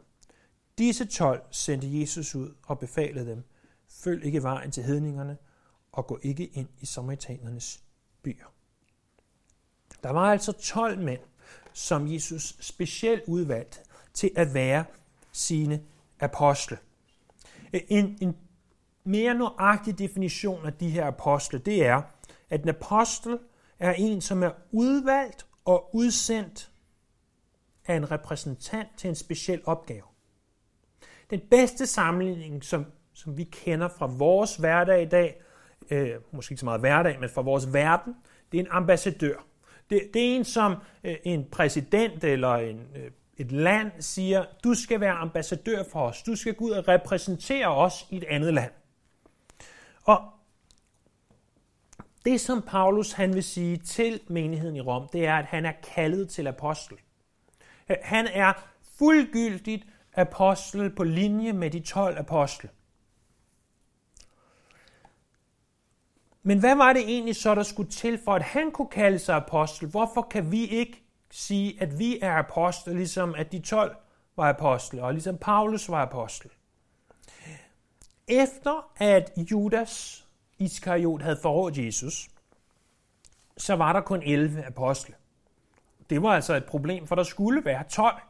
Disse 0.78 1.06
tolv 1.06 1.42
sendte 1.52 2.00
Jesus 2.00 2.36
ud 2.36 2.56
og 2.68 2.80
befalede 2.80 3.30
dem, 3.30 3.44
følg 3.90 4.26
ikke 4.26 4.44
vejen 4.44 4.72
til 4.72 4.84
hedningerne, 4.84 5.38
og 5.92 6.08
gå 6.08 6.20
ikke 6.22 6.46
ind 6.46 6.68
i 6.80 6.86
samaritanernes 6.86 7.84
byer. 8.24 8.46
Der 10.04 10.10
var 10.10 10.32
altså 10.32 10.52
12 10.52 11.00
mænd, 11.00 11.22
som 11.74 12.14
Jesus 12.14 12.58
specielt 12.60 13.24
udvalgte 13.28 13.80
til 14.14 14.32
at 14.36 14.54
være 14.54 14.86
sine 15.32 15.82
apostle. 16.24 16.78
En, 17.74 18.18
en 18.22 18.38
mere 19.04 19.34
nøjagtig 19.34 20.00
definition 20.00 20.66
af 20.66 20.74
de 20.74 20.90
her 20.90 21.08
apostle, 21.08 21.60
det 21.60 21.86
er, 21.86 22.02
at 22.50 22.64
en 22.64 22.70
apostel 22.70 23.40
er 23.80 23.94
en, 23.94 24.22
som 24.22 24.44
er 24.44 24.52
udvalgt 24.72 25.46
og 25.66 25.96
udsendt 25.96 26.72
af 27.88 27.96
en 27.96 28.12
repræsentant 28.12 28.88
til 28.98 29.08
en 29.08 29.16
speciel 29.16 29.62
opgave. 29.66 30.04
Den 31.30 31.42
bedste 31.52 31.88
sammenligning, 31.88 32.64
som, 32.64 32.86
som 33.14 33.38
vi 33.38 33.44
kender 33.44 33.88
fra 33.88 34.06
vores 34.06 34.56
hverdag 34.56 35.02
i 35.02 35.06
dag, 35.06 35.42
øh, 35.92 36.16
måske 36.32 36.54
ikke 36.54 36.60
så 36.60 36.66
meget 36.66 36.80
hverdag, 36.80 37.20
men 37.20 37.30
fra 37.30 37.42
vores 37.42 37.74
verden, 37.74 38.16
det 38.52 38.58
er 38.58 38.64
en 38.64 38.72
ambassadør. 38.72 39.36
Det, 39.90 40.10
det 40.14 40.22
er 40.22 40.36
en, 40.36 40.46
som 40.46 40.76
øh, 41.04 41.16
en 41.24 41.46
præsident 41.52 42.24
eller 42.24 42.56
en 42.56 42.88
øh, 42.96 43.12
et 43.38 43.52
land 43.52 43.92
siger, 44.00 44.46
du 44.64 44.74
skal 44.74 45.00
være 45.00 45.14
ambassadør 45.14 45.84
for 45.92 46.08
os, 46.08 46.24
du 46.24 46.36
skal 46.36 46.54
gå 46.54 46.66
ud 46.66 46.72
og 46.72 46.88
repræsentere 46.88 47.68
os 47.68 48.08
i 48.10 48.18
et 48.18 48.24
andet 48.24 48.54
land. 48.54 48.72
Og 50.04 50.34
det, 52.26 52.42
som 52.42 52.62
Paulus 52.62 53.12
han 53.12 53.34
vil 53.34 53.44
sige 53.44 53.78
til 53.78 54.20
menigheden 54.28 54.76
i 54.76 54.82
Rom, 54.82 55.08
det 55.14 55.26
er, 55.26 55.36
at 55.36 55.46
han 55.46 55.66
er 55.66 55.74
kaldet 55.94 56.30
til 56.30 56.48
apostel. 56.48 56.98
Han 57.88 58.28
er 58.28 58.54
fuldgyldigt 58.98 59.86
apostel 60.14 60.96
på 60.96 61.04
linje 61.04 61.54
med 61.54 61.70
de 61.70 61.80
12 61.80 62.18
apostle. 62.18 62.70
Men 66.44 66.60
hvad 66.60 66.76
var 66.76 66.94
det 66.94 67.02
egentlig 67.02 67.36
så, 67.36 67.56
der 67.56 67.64
skulle 67.64 67.92
til 67.92 68.20
for, 68.24 68.34
at 68.34 68.42
han 68.42 68.72
kunne 68.72 68.88
kalde 68.88 69.20
sig 69.20 69.36
apostel? 69.36 69.90
Hvorfor 69.90 70.22
kan 70.22 70.52
vi 70.52 70.66
ikke 70.66 71.03
sige, 71.34 71.82
at 71.82 72.00
vi 72.00 72.20
er 72.22 72.34
apostle, 72.38 72.94
ligesom 72.94 73.36
at 73.38 73.52
de 73.52 73.60
12 73.60 73.96
var 74.36 74.50
apostle, 74.50 75.04
og 75.04 75.14
ligesom 75.14 75.38
Paulus 75.38 75.90
var 75.90 76.02
apostel. 76.02 76.52
Efter 78.28 78.92
at 78.98 79.32
Judas 79.38 80.26
Iskariot 80.60 81.22
havde 81.22 81.40
forrådt 81.42 81.78
Jesus, 81.78 82.30
så 83.58 83.76
var 83.76 83.94
der 83.94 84.02
kun 84.02 84.24
11 84.24 84.66
apostle. 84.66 85.16
Det 86.10 86.22
var 86.22 86.30
altså 86.30 86.54
et 86.56 86.66
problem, 86.66 87.08
for 87.08 87.16
der 87.16 87.24
skulle 87.24 87.66
være 87.66 87.84
12. 87.84 88.22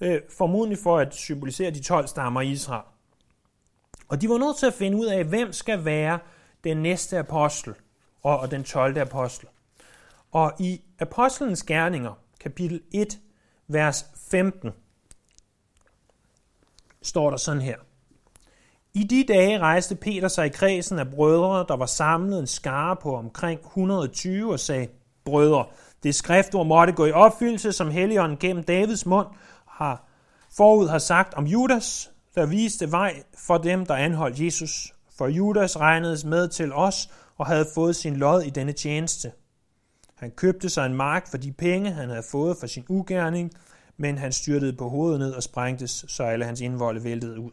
Øh, 0.00 0.20
formodentlig 0.36 0.78
for 0.78 0.98
at 0.98 1.14
symbolisere 1.14 1.70
de 1.70 1.82
12 1.82 2.06
stammer 2.06 2.40
i 2.40 2.50
Israel. 2.50 2.84
Og 4.08 4.20
de 4.20 4.28
var 4.28 4.38
nødt 4.38 4.56
til 4.56 4.66
at 4.66 4.74
finde 4.74 4.96
ud 4.96 5.06
af, 5.06 5.24
hvem 5.24 5.52
skal 5.52 5.84
være 5.84 6.18
den 6.64 6.76
næste 6.76 7.18
apostel 7.18 7.74
og, 8.22 8.40
og 8.40 8.50
den 8.50 8.64
12. 8.64 8.98
apostel. 8.98 9.48
Og 10.32 10.52
i 10.58 10.80
Apostlenes 10.98 11.62
Gerninger, 11.62 12.18
kapitel 12.40 12.80
1, 12.92 13.18
vers 13.68 14.06
15, 14.30 14.70
står 17.02 17.30
der 17.30 17.36
sådan 17.36 17.62
her. 17.62 17.76
I 18.94 19.04
de 19.04 19.24
dage 19.28 19.58
rejste 19.58 19.94
Peter 19.94 20.28
sig 20.28 20.46
i 20.46 20.48
kredsen 20.48 20.98
af 20.98 21.10
brødre, 21.10 21.64
der 21.68 21.76
var 21.76 21.86
samlet 21.86 22.38
en 22.38 22.46
skare 22.46 22.96
på 22.96 23.16
omkring 23.16 23.60
120 23.60 24.52
og 24.52 24.60
sagde, 24.60 24.88
Brødre, 25.24 25.66
det 26.02 26.14
skriftord 26.14 26.66
måtte 26.66 26.92
gå 26.92 27.06
i 27.06 27.12
opfyldelse, 27.12 27.72
som 27.72 27.90
Helligånden 27.90 28.38
gennem 28.38 28.64
Davids 28.64 29.06
mund 29.06 29.26
har 29.66 30.08
forud 30.56 30.88
har 30.88 30.98
sagt 30.98 31.34
om 31.34 31.46
Judas, 31.46 32.10
der 32.34 32.46
viste 32.46 32.92
vej 32.92 33.22
for 33.38 33.58
dem, 33.58 33.86
der 33.86 33.94
anholdt 33.94 34.40
Jesus. 34.40 34.94
For 35.18 35.26
Judas 35.26 35.80
regnedes 35.80 36.24
med 36.24 36.48
til 36.48 36.72
os 36.72 37.10
og 37.38 37.46
havde 37.46 37.66
fået 37.74 37.96
sin 37.96 38.16
lod 38.16 38.42
i 38.42 38.50
denne 38.50 38.72
tjeneste. 38.72 39.32
Han 40.20 40.30
købte 40.30 40.68
sig 40.68 40.86
en 40.86 40.94
mark 40.94 41.26
for 41.26 41.36
de 41.36 41.52
penge, 41.52 41.90
han 41.90 42.08
havde 42.08 42.22
fået 42.30 42.56
for 42.60 42.66
sin 42.66 42.84
ugerning, 42.88 43.50
men 43.96 44.18
han 44.18 44.32
styrtede 44.32 44.72
på 44.72 44.88
hovedet 44.88 45.20
ned 45.20 45.32
og 45.32 45.42
sprængtes, 45.42 46.04
så 46.08 46.22
alle 46.22 46.44
hans 46.44 46.60
indvolde 46.60 47.04
væltede 47.04 47.40
ud. 47.40 47.50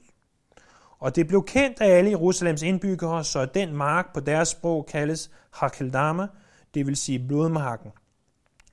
Og 0.99 1.15
det 1.15 1.27
blev 1.27 1.43
kendt 1.45 1.81
af 1.81 1.97
alle 1.97 2.09
Jerusalems 2.09 2.61
indbyggere, 2.61 3.23
så 3.23 3.45
den 3.45 3.73
mark 3.73 4.13
på 4.13 4.19
deres 4.19 4.49
sprog 4.49 4.85
kaldes 4.85 5.31
Hakeldama, 5.53 6.27
det 6.73 6.87
vil 6.87 6.95
sige 6.95 7.27
blodmarken. 7.27 7.91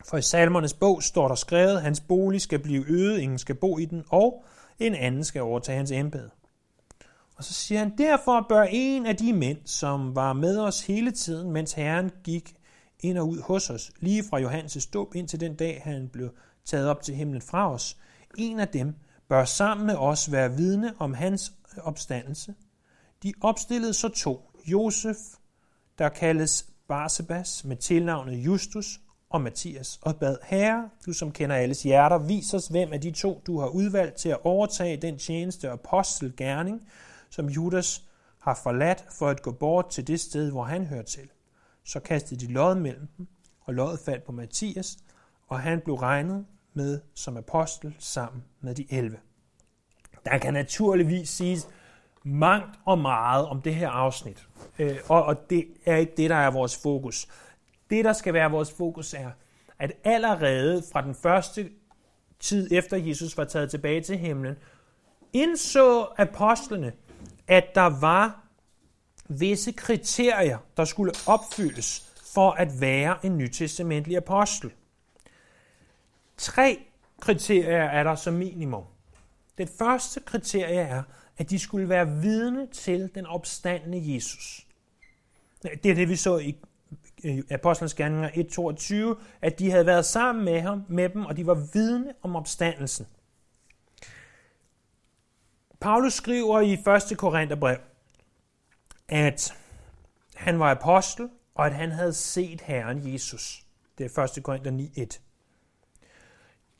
For 0.04 0.16
i 0.16 0.22
salmernes 0.22 0.74
bog 0.74 1.02
står 1.02 1.28
der 1.28 1.34
skrevet, 1.34 1.82
hans 1.82 2.00
bolig 2.00 2.40
skal 2.40 2.58
blive 2.58 2.84
øget, 2.88 3.18
ingen 3.18 3.38
skal 3.38 3.54
bo 3.54 3.78
i 3.78 3.84
den, 3.84 4.04
og 4.08 4.44
en 4.78 4.94
anden 4.94 5.24
skal 5.24 5.42
overtage 5.42 5.76
hans 5.76 5.90
embede. 5.90 6.30
Og 7.36 7.44
så 7.44 7.54
siger 7.54 7.78
han, 7.78 7.92
derfor 7.98 8.46
bør 8.48 8.62
en 8.70 9.06
af 9.06 9.16
de 9.16 9.32
mænd, 9.32 9.58
som 9.64 10.16
var 10.16 10.32
med 10.32 10.58
os 10.58 10.86
hele 10.86 11.10
tiden, 11.10 11.50
mens 11.50 11.72
Herren 11.72 12.10
gik 12.24 12.54
ind 13.04 13.18
og 13.18 13.28
ud 13.28 13.40
hos 13.40 13.70
os, 13.70 13.92
lige 14.00 14.24
fra 14.30 14.38
Johannes 14.38 14.86
dåb 14.86 15.14
ind 15.14 15.28
til 15.28 15.40
den 15.40 15.54
dag, 15.54 15.80
han 15.84 16.08
blev 16.08 16.30
taget 16.64 16.88
op 16.88 17.02
til 17.02 17.14
himlen 17.14 17.42
fra 17.42 17.72
os, 17.72 17.96
en 18.38 18.60
af 18.60 18.68
dem 18.68 18.94
bør 19.28 19.44
sammen 19.44 19.86
med 19.86 19.96
os 19.96 20.32
være 20.32 20.56
vidne 20.56 20.94
om 20.98 21.14
hans 21.14 21.52
opstandelse. 21.82 22.54
De 23.22 23.32
opstillede 23.40 23.94
så 23.94 24.08
to, 24.08 24.50
Josef, 24.66 25.16
der 25.98 26.08
kaldes 26.08 26.66
Barsebas 26.88 27.64
med 27.64 27.76
tilnavnet 27.76 28.36
Justus, 28.36 29.00
og 29.34 29.40
Matthias, 29.40 29.98
og 30.02 30.16
bad, 30.16 30.36
Herre, 30.42 30.90
du 31.06 31.12
som 31.12 31.32
kender 31.32 31.56
alles 31.56 31.82
hjerter, 31.82 32.18
vis 32.18 32.54
os, 32.54 32.66
hvem 32.66 32.92
af 32.92 33.00
de 33.00 33.10
to, 33.10 33.42
du 33.46 33.60
har 33.60 33.66
udvalgt 33.66 34.16
til 34.16 34.28
at 34.28 34.44
overtage 34.44 34.96
den 34.96 35.18
tjeneste 35.18 35.68
og 35.68 35.72
apostelgerning, 35.72 36.88
som 37.30 37.46
Judas 37.46 38.04
har 38.38 38.60
forladt 38.62 39.04
for 39.10 39.28
at 39.28 39.42
gå 39.42 39.52
bort 39.52 39.88
til 39.88 40.06
det 40.06 40.20
sted, 40.20 40.50
hvor 40.50 40.64
han 40.64 40.86
hører 40.86 41.02
til. 41.02 41.28
Så 41.84 42.00
kastede 42.00 42.46
de 42.46 42.52
lod 42.52 42.74
mellem 42.74 43.06
dem, 43.16 43.26
og 43.60 43.74
loddet 43.74 44.00
faldt 44.00 44.24
på 44.24 44.32
Mathias, 44.32 44.98
og 45.48 45.60
han 45.60 45.80
blev 45.80 45.94
regnet 45.94 46.46
med 46.74 47.00
som 47.14 47.36
apostel 47.36 47.96
sammen 47.98 48.44
med 48.60 48.74
de 48.74 48.86
11. 48.90 49.18
Der 50.24 50.38
kan 50.38 50.54
naturligvis 50.54 51.28
siges 51.28 51.68
mangt 52.24 52.78
og 52.84 52.98
meget 52.98 53.46
om 53.46 53.62
det 53.62 53.74
her 53.74 53.88
afsnit, 53.88 54.48
øh, 54.78 54.96
og 55.08 55.50
det 55.50 55.66
er 55.86 55.96
ikke 55.96 56.12
det, 56.16 56.30
der 56.30 56.36
er 56.36 56.50
vores 56.50 56.82
fokus. 56.82 57.28
Det, 57.90 58.04
der 58.04 58.12
skal 58.12 58.34
være 58.34 58.50
vores 58.50 58.72
fokus, 58.72 59.14
er, 59.14 59.30
at 59.78 59.92
allerede 60.04 60.82
fra 60.92 61.02
den 61.02 61.14
første 61.14 61.70
tid 62.40 62.68
efter 62.72 62.96
Jesus 62.96 63.36
var 63.36 63.44
taget 63.44 63.70
tilbage 63.70 64.00
til 64.00 64.18
himlen, 64.18 64.56
indså 65.32 66.06
apostlene, 66.16 66.92
at 67.48 67.74
der 67.74 68.00
var 68.00 68.43
visse 69.28 69.72
kriterier, 69.72 70.58
der 70.76 70.84
skulle 70.84 71.12
opfyldes 71.26 72.12
for 72.34 72.50
at 72.50 72.80
være 72.80 73.26
en 73.26 73.38
nytestamentlig 73.38 74.16
apostel. 74.16 74.70
Tre 76.36 76.78
kriterier 77.20 77.82
er 77.82 78.02
der 78.02 78.14
som 78.14 78.34
minimum. 78.34 78.84
Det 79.58 79.68
første 79.78 80.20
kriterie 80.20 80.74
er, 80.74 81.02
at 81.38 81.50
de 81.50 81.58
skulle 81.58 81.88
være 81.88 82.08
vidne 82.08 82.66
til 82.66 83.10
den 83.14 83.26
opstandende 83.26 84.14
Jesus. 84.14 84.66
Det 85.62 85.90
er 85.90 85.94
det, 85.94 86.08
vi 86.08 86.16
så 86.16 86.38
i 86.38 86.56
Apostlenes 87.50 87.94
Gerninger 87.94 88.28
1.22, 89.16 89.22
at 89.42 89.58
de 89.58 89.70
havde 89.70 89.86
været 89.86 90.04
sammen 90.04 90.44
med 90.44 90.60
ham, 90.60 90.84
med 90.88 91.08
dem, 91.08 91.26
og 91.26 91.36
de 91.36 91.46
var 91.46 91.68
vidne 91.72 92.12
om 92.22 92.36
opstandelsen. 92.36 93.06
Paulus 95.80 96.14
skriver 96.14 96.60
i 96.60 96.72
1. 97.12 97.18
Korintherbrev, 97.18 97.78
at 99.08 99.54
han 100.34 100.58
var 100.58 100.70
apostel, 100.70 101.30
og 101.54 101.66
at 101.66 101.74
han 101.74 101.90
havde 101.90 102.12
set 102.12 102.60
Herren 102.60 103.12
Jesus. 103.12 103.66
Det 103.98 104.18
er 104.18 104.36
1. 104.36 104.42
Korinther 104.42 104.72
9.1. 104.72 105.20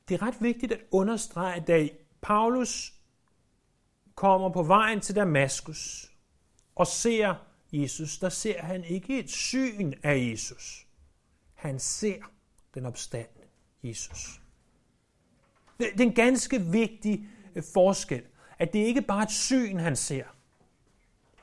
Det 0.09 0.15
er 0.15 0.23
ret 0.23 0.37
vigtigt 0.41 0.73
at 0.73 0.81
understrege, 0.91 1.55
at 1.55 1.67
da 1.67 1.89
Paulus 2.21 2.95
kommer 4.15 4.49
på 4.49 4.63
vejen 4.63 5.01
til 5.01 5.17
Damaskus 5.17 6.13
og 6.75 6.87
ser 6.87 7.35
Jesus, 7.73 8.19
der 8.19 8.29
ser 8.29 8.63
han 8.63 8.85
ikke 8.85 9.19
et 9.19 9.31
syn 9.31 9.93
af 10.03 10.31
Jesus. 10.31 10.87
Han 11.55 11.79
ser 11.79 12.17
den 12.75 12.87
opstandende 12.87 13.47
Jesus. 13.83 14.41
Det 15.79 16.01
er 16.01 16.05
en 16.05 16.15
ganske 16.15 16.61
vigtig 16.61 17.29
øh, 17.55 17.63
forskel, 17.75 18.23
at 18.59 18.73
det 18.73 18.79
ikke 18.79 19.03
bare 19.03 19.19
er 19.19 19.27
et 19.27 19.33
syn, 19.33 19.79
han 19.79 19.97
ser. 19.97 20.25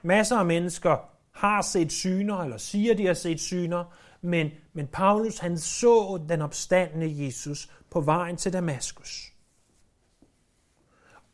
Masser 0.01 0.37
af 0.37 0.45
mennesker 0.45 0.97
har 1.31 1.61
set 1.61 1.91
syner, 1.91 2.37
eller 2.37 2.57
siger, 2.57 2.95
de 2.95 3.05
har 3.05 3.13
set 3.13 3.39
syner, 3.39 3.85
men, 4.21 4.51
men 4.73 4.87
Paulus 4.87 5.37
han 5.37 5.57
så 5.57 6.25
den 6.29 6.41
opstandende 6.41 7.25
Jesus 7.25 7.71
på 7.89 8.01
vejen 8.01 8.37
til 8.37 8.53
Damaskus. 8.53 9.33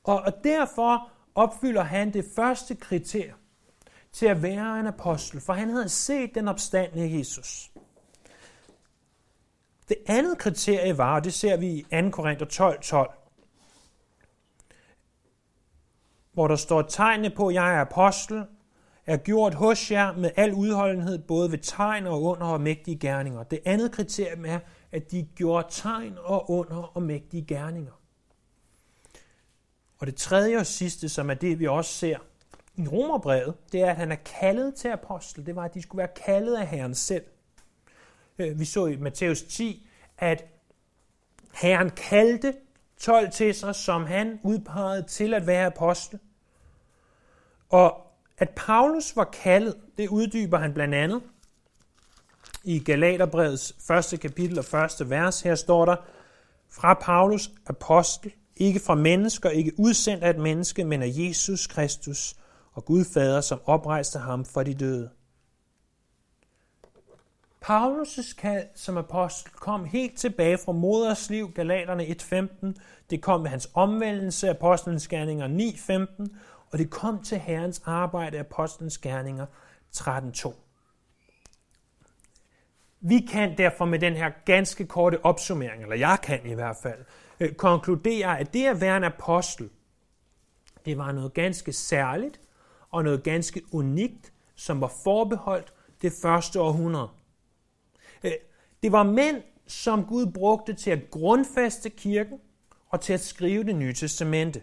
Og, 0.03 0.21
og 0.21 0.33
derfor 0.43 1.09
opfylder 1.35 1.83
han 1.83 2.13
det 2.13 2.25
første 2.35 2.75
kriterie 2.75 3.33
til 4.11 4.25
at 4.25 4.41
være 4.43 4.79
en 4.79 4.87
apostel, 4.87 5.41
for 5.41 5.53
han 5.53 5.69
havde 5.69 5.89
set 5.89 6.35
den 6.35 6.47
opstandende 6.47 7.19
Jesus. 7.19 7.71
Det 9.89 9.97
andet 10.07 10.37
kriterie 10.37 10.97
var, 10.97 11.15
og 11.15 11.23
det 11.23 11.33
ser 11.33 11.57
vi 11.57 11.67
i 11.67 11.85
2. 12.01 12.09
Korinther 12.09 12.45
12, 12.45 12.81
12, 12.81 13.13
hvor 16.33 16.47
der 16.47 16.55
står 16.55 16.81
tegnene 16.81 17.29
på, 17.29 17.47
at 17.47 17.53
jeg 17.53 17.75
er 17.75 17.81
apostel, 17.81 18.45
er 19.07 19.17
gjort 19.17 19.53
hos 19.53 19.91
jer 19.91 20.13
med 20.13 20.31
al 20.35 20.53
udholdenhed, 20.53 21.17
både 21.17 21.51
ved 21.51 21.57
tegn 21.57 22.07
og 22.07 22.23
under 22.23 22.47
og 22.47 22.61
mægtige 22.61 22.99
gerninger. 22.99 23.43
Det 23.43 23.59
andet 23.65 23.91
kriterium 23.91 24.45
er, 24.45 24.59
at 24.91 25.11
de 25.11 25.27
gjorde 25.35 25.67
tegn 25.69 26.17
og 26.23 26.51
under 26.51 26.97
og 26.97 27.03
mægtige 27.03 27.45
gerninger. 27.45 27.91
Og 29.99 30.07
det 30.07 30.15
tredje 30.15 30.57
og 30.57 30.65
sidste, 30.65 31.09
som 31.09 31.29
er 31.29 31.33
det, 31.33 31.59
vi 31.59 31.67
også 31.67 31.93
ser 31.93 32.17
i 32.75 32.87
Romerbrevet, 32.87 33.55
det 33.71 33.81
er, 33.81 33.89
at 33.89 33.95
han 33.95 34.11
er 34.11 34.15
kaldet 34.15 34.75
til 34.75 34.87
apostel. 34.87 35.45
Det 35.45 35.55
var, 35.55 35.63
at 35.63 35.73
de 35.73 35.81
skulle 35.81 35.99
være 35.99 36.13
kaldet 36.25 36.55
af 36.55 36.67
Herren 36.67 36.95
selv. 36.95 37.25
Øh, 38.39 38.59
vi 38.59 38.65
så 38.65 38.85
i 38.85 38.95
Matthæus 38.95 39.41
10, 39.41 39.87
at 40.17 40.45
Herren 41.53 41.89
kaldte 41.89 42.53
12 42.97 43.31
til 43.31 43.55
sig, 43.55 43.75
som 43.75 44.05
han 44.05 44.39
udpegede 44.43 45.03
til 45.03 45.33
at 45.33 45.47
være 45.47 45.65
apostel. 45.65 46.19
Og 47.69 48.06
at 48.37 48.49
Paulus 48.49 49.15
var 49.15 49.23
kaldet, 49.23 49.75
det 49.97 50.09
uddyber 50.09 50.57
han 50.57 50.73
blandt 50.73 50.95
andet 50.95 51.21
i 52.63 52.79
Galaterbrevets 52.79 53.73
første 53.87 54.17
kapitel 54.17 54.59
og 54.59 54.65
første 54.65 55.09
vers. 55.09 55.41
Her 55.41 55.55
står 55.55 55.85
der, 55.85 55.95
fra 56.71 56.93
Paulus 56.93 57.51
apostel, 57.65 58.31
ikke 58.55 58.79
fra 58.79 58.95
mennesker, 58.95 59.49
ikke 59.49 59.71
udsendt 59.79 60.23
af 60.23 60.29
et 60.29 60.39
menneske, 60.39 60.83
men 60.83 61.01
af 61.01 61.11
Jesus 61.13 61.67
Kristus, 61.67 62.35
og 62.73 62.85
Gud 62.85 63.05
Fader, 63.13 63.41
som 63.41 63.59
oprejste 63.65 64.19
ham 64.19 64.45
for 64.45 64.63
de 64.63 64.73
døde. 64.73 65.09
Paulus' 67.65 68.35
kald 68.37 68.67
som 68.75 68.97
apostel 68.97 69.51
kom 69.51 69.85
helt 69.85 70.17
tilbage 70.17 70.57
fra 70.65 70.71
moders 70.71 71.29
liv, 71.29 71.51
Galaterne 71.53 72.03
1.15. 72.03 72.81
Det 73.09 73.21
kom 73.21 73.41
med 73.41 73.49
hans 73.49 73.69
omvendelse, 73.73 74.49
Apostlenes 74.49 75.07
Gerninger 75.07 75.47
9.15. 75.47 76.37
Og 76.71 76.77
det 76.77 76.89
kom 76.89 77.23
til 77.23 77.37
Herrens 77.37 77.81
arbejde, 77.85 78.39
Apostlenes 78.39 78.97
Gerninger 78.97 79.45
13.2. 79.95 80.53
Vi 82.99 83.19
kan 83.19 83.57
derfor 83.57 83.85
med 83.85 83.99
den 83.99 84.13
her 84.13 84.31
ganske 84.45 84.85
korte 84.85 85.25
opsummering, 85.25 85.81
eller 85.83 85.95
jeg 85.95 86.17
kan 86.23 86.45
i 86.45 86.53
hvert 86.53 86.77
fald, 86.83 87.05
øh, 87.39 87.53
konkludere, 87.53 88.39
at 88.39 88.53
det 88.53 88.65
at 88.65 88.81
være 88.81 88.97
en 88.97 89.03
apostel, 89.03 89.69
det 90.85 90.97
var 90.97 91.11
noget 91.11 91.33
ganske 91.33 91.73
særligt, 91.73 92.39
og 92.91 93.03
noget 93.03 93.23
ganske 93.23 93.61
unikt, 93.71 94.33
som 94.55 94.81
var 94.81 94.93
forbeholdt 95.03 95.73
det 96.01 96.13
første 96.21 96.61
århundrede. 96.61 97.09
Øh, 98.23 98.31
det 98.83 98.91
var 98.91 99.03
mænd, 99.03 99.41
som 99.67 100.05
Gud 100.05 100.31
brugte 100.33 100.73
til 100.73 100.91
at 100.91 101.11
grundfæste 101.11 101.89
kirken 101.89 102.39
og 102.89 103.01
til 103.01 103.13
at 103.13 103.21
skrive 103.21 103.63
det 103.63 103.75
nye 103.75 103.93
testamente. 103.93 104.61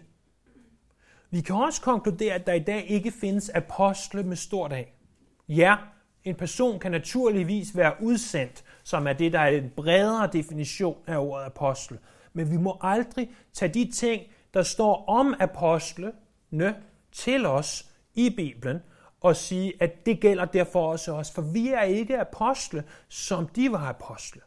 Vi 1.29 1.41
kan 1.41 1.55
også 1.55 1.81
konkludere, 1.81 2.33
at 2.33 2.47
der 2.47 2.53
i 2.53 2.59
dag 2.59 2.85
ikke 2.89 3.11
findes 3.11 3.49
apostle 3.49 4.23
med 4.23 4.35
stort 4.35 4.73
A. 4.73 4.83
Ja, 5.49 5.75
en 6.23 6.35
person 6.35 6.79
kan 6.79 6.91
naturligvis 6.91 7.77
være 7.77 7.93
udsendt, 8.01 8.63
som 8.83 9.07
er 9.07 9.13
det, 9.13 9.33
der 9.33 9.39
er 9.39 9.47
en 9.47 9.71
bredere 9.75 10.29
definition 10.33 10.97
af 11.07 11.17
ordet 11.17 11.45
apostle. 11.45 11.99
Men 12.33 12.51
vi 12.51 12.57
må 12.57 12.77
aldrig 12.81 13.29
tage 13.53 13.73
de 13.73 13.91
ting, 13.91 14.23
der 14.53 14.63
står 14.63 15.05
om 15.05 15.35
apostlene 15.39 16.75
til 17.11 17.45
os 17.45 17.91
i 18.13 18.29
Bibelen, 18.29 18.79
og 19.21 19.35
sige, 19.35 19.73
at 19.79 20.05
det 20.05 20.21
gælder 20.21 20.45
derfor 20.45 20.91
også 20.91 21.13
os, 21.13 21.31
for 21.31 21.41
vi 21.41 21.69
er 21.69 21.81
ikke 21.81 22.19
apostle, 22.19 22.83
som 23.09 23.47
de 23.47 23.71
var 23.71 23.89
apostle. 23.89 24.41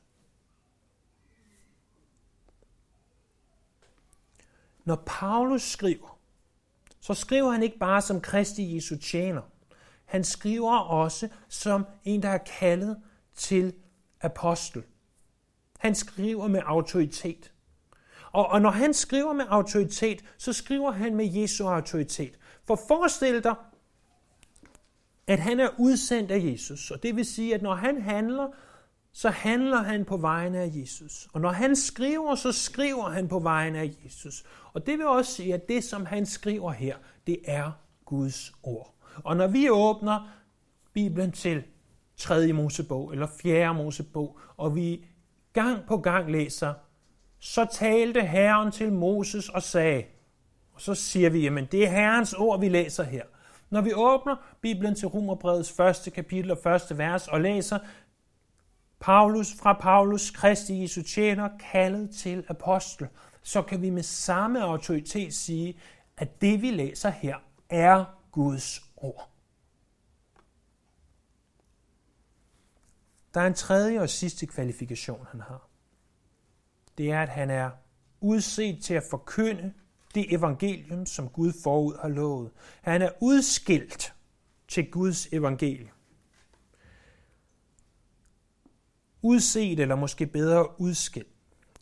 Når 4.84 5.02
Paulus 5.06 5.62
skriver, 5.62 6.17
så 7.08 7.14
skriver 7.14 7.50
han 7.50 7.62
ikke 7.62 7.78
bare 7.78 8.02
som 8.02 8.20
Kristi 8.20 8.74
Jesu 8.74 8.96
tjener. 8.96 9.42
Han 10.04 10.24
skriver 10.24 10.78
også 10.78 11.28
som 11.48 11.86
en, 12.04 12.22
der 12.22 12.28
er 12.28 12.38
kaldet 12.58 12.96
til 13.34 13.74
apostel. 14.20 14.82
Han 15.78 15.94
skriver 15.94 16.48
med 16.48 16.60
autoritet. 16.66 17.52
Og, 18.32 18.46
og 18.46 18.62
når 18.62 18.70
han 18.70 18.94
skriver 18.94 19.32
med 19.32 19.44
autoritet, 19.48 20.24
så 20.38 20.52
skriver 20.52 20.90
han 20.90 21.14
med 21.14 21.32
Jesu 21.32 21.68
autoritet. 21.68 22.38
For 22.64 22.80
forestil 22.88 23.44
dig, 23.44 23.54
at 25.26 25.38
han 25.38 25.60
er 25.60 25.68
udsendt 25.78 26.30
af 26.30 26.40
Jesus. 26.44 26.90
Og 26.90 27.02
det 27.02 27.16
vil 27.16 27.24
sige, 27.24 27.54
at 27.54 27.62
når 27.62 27.74
han 27.74 28.02
handler, 28.02 28.48
så 29.18 29.30
handler 29.30 29.82
han 29.82 30.04
på 30.04 30.16
vegne 30.16 30.58
af 30.58 30.70
Jesus. 30.72 31.28
Og 31.32 31.40
når 31.40 31.50
han 31.50 31.76
skriver, 31.76 32.34
så 32.34 32.52
skriver 32.52 33.08
han 33.08 33.28
på 33.28 33.38
vegne 33.38 33.78
af 33.78 33.90
Jesus. 34.04 34.44
Og 34.72 34.86
det 34.86 34.98
vil 34.98 35.06
også 35.06 35.32
sige, 35.32 35.54
at 35.54 35.68
det, 35.68 35.84
som 35.84 36.06
han 36.06 36.26
skriver 36.26 36.72
her, 36.72 36.96
det 37.26 37.38
er 37.44 37.70
Guds 38.04 38.52
ord. 38.62 38.94
Og 39.24 39.36
når 39.36 39.46
vi 39.46 39.70
åbner 39.70 40.30
Bibelen 40.92 41.32
til 41.32 41.62
3. 42.16 42.52
Mosebog 42.52 43.12
eller 43.12 43.26
4. 43.42 43.74
Mosebog, 43.74 44.38
og 44.56 44.76
vi 44.76 45.04
gang 45.52 45.86
på 45.88 45.96
gang 45.96 46.30
læser, 46.30 46.74
så 47.38 47.66
talte 47.72 48.20
Herren 48.20 48.72
til 48.72 48.92
Moses 48.92 49.48
og 49.48 49.62
sagde, 49.62 50.04
og 50.72 50.80
så 50.80 50.94
siger 50.94 51.30
vi, 51.30 51.40
jamen 51.40 51.68
det 51.72 51.84
er 51.84 51.90
Herrens 51.90 52.34
ord, 52.34 52.60
vi 52.60 52.68
læser 52.68 53.04
her. 53.04 53.24
Når 53.70 53.80
vi 53.80 53.92
åbner 53.94 54.36
Bibelen 54.60 54.94
til 54.94 55.08
Romerbrevets 55.08 55.72
første 55.72 56.10
kapitel 56.10 56.50
og 56.50 56.58
første 56.62 56.98
vers 56.98 57.28
og 57.28 57.40
læser 57.40 57.78
Paulus 59.00 59.54
fra 59.54 59.72
Paulus, 59.72 60.30
Kristi 60.30 60.82
Jesu 60.82 61.02
tjener, 61.02 61.48
kaldet 61.70 62.10
til 62.10 62.44
apostel, 62.48 63.08
så 63.42 63.62
kan 63.62 63.82
vi 63.82 63.90
med 63.90 64.02
samme 64.02 64.62
autoritet 64.62 65.34
sige, 65.34 65.78
at 66.16 66.40
det 66.40 66.62
vi 66.62 66.70
læser 66.70 67.10
her 67.10 67.36
er 67.68 68.04
Guds 68.32 68.82
ord. 68.96 69.30
Der 73.34 73.40
er 73.40 73.46
en 73.46 73.54
tredje 73.54 74.00
og 74.00 74.08
sidste 74.08 74.46
kvalifikation, 74.46 75.26
han 75.30 75.40
har. 75.40 75.68
Det 76.98 77.10
er, 77.10 77.22
at 77.22 77.28
han 77.28 77.50
er 77.50 77.70
udset 78.20 78.84
til 78.84 78.94
at 78.94 79.02
forkynde 79.10 79.72
det 80.14 80.34
evangelium, 80.34 81.06
som 81.06 81.28
Gud 81.28 81.52
forud 81.62 81.98
har 82.02 82.08
lovet. 82.08 82.50
Han 82.82 83.02
er 83.02 83.10
udskilt 83.20 84.14
til 84.68 84.90
Guds 84.90 85.26
evangelium. 85.26 85.97
Udset, 89.22 89.80
eller 89.80 89.94
måske 89.94 90.26
bedre 90.26 90.80
udskilt. 90.80 91.28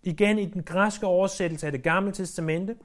Igen 0.02 0.38
i 0.38 0.44
den 0.44 0.62
græske 0.62 1.06
oversættelse 1.06 1.66
af 1.66 1.72
det 1.72 1.82
gamle 1.82 2.12
testamente, 2.12 2.76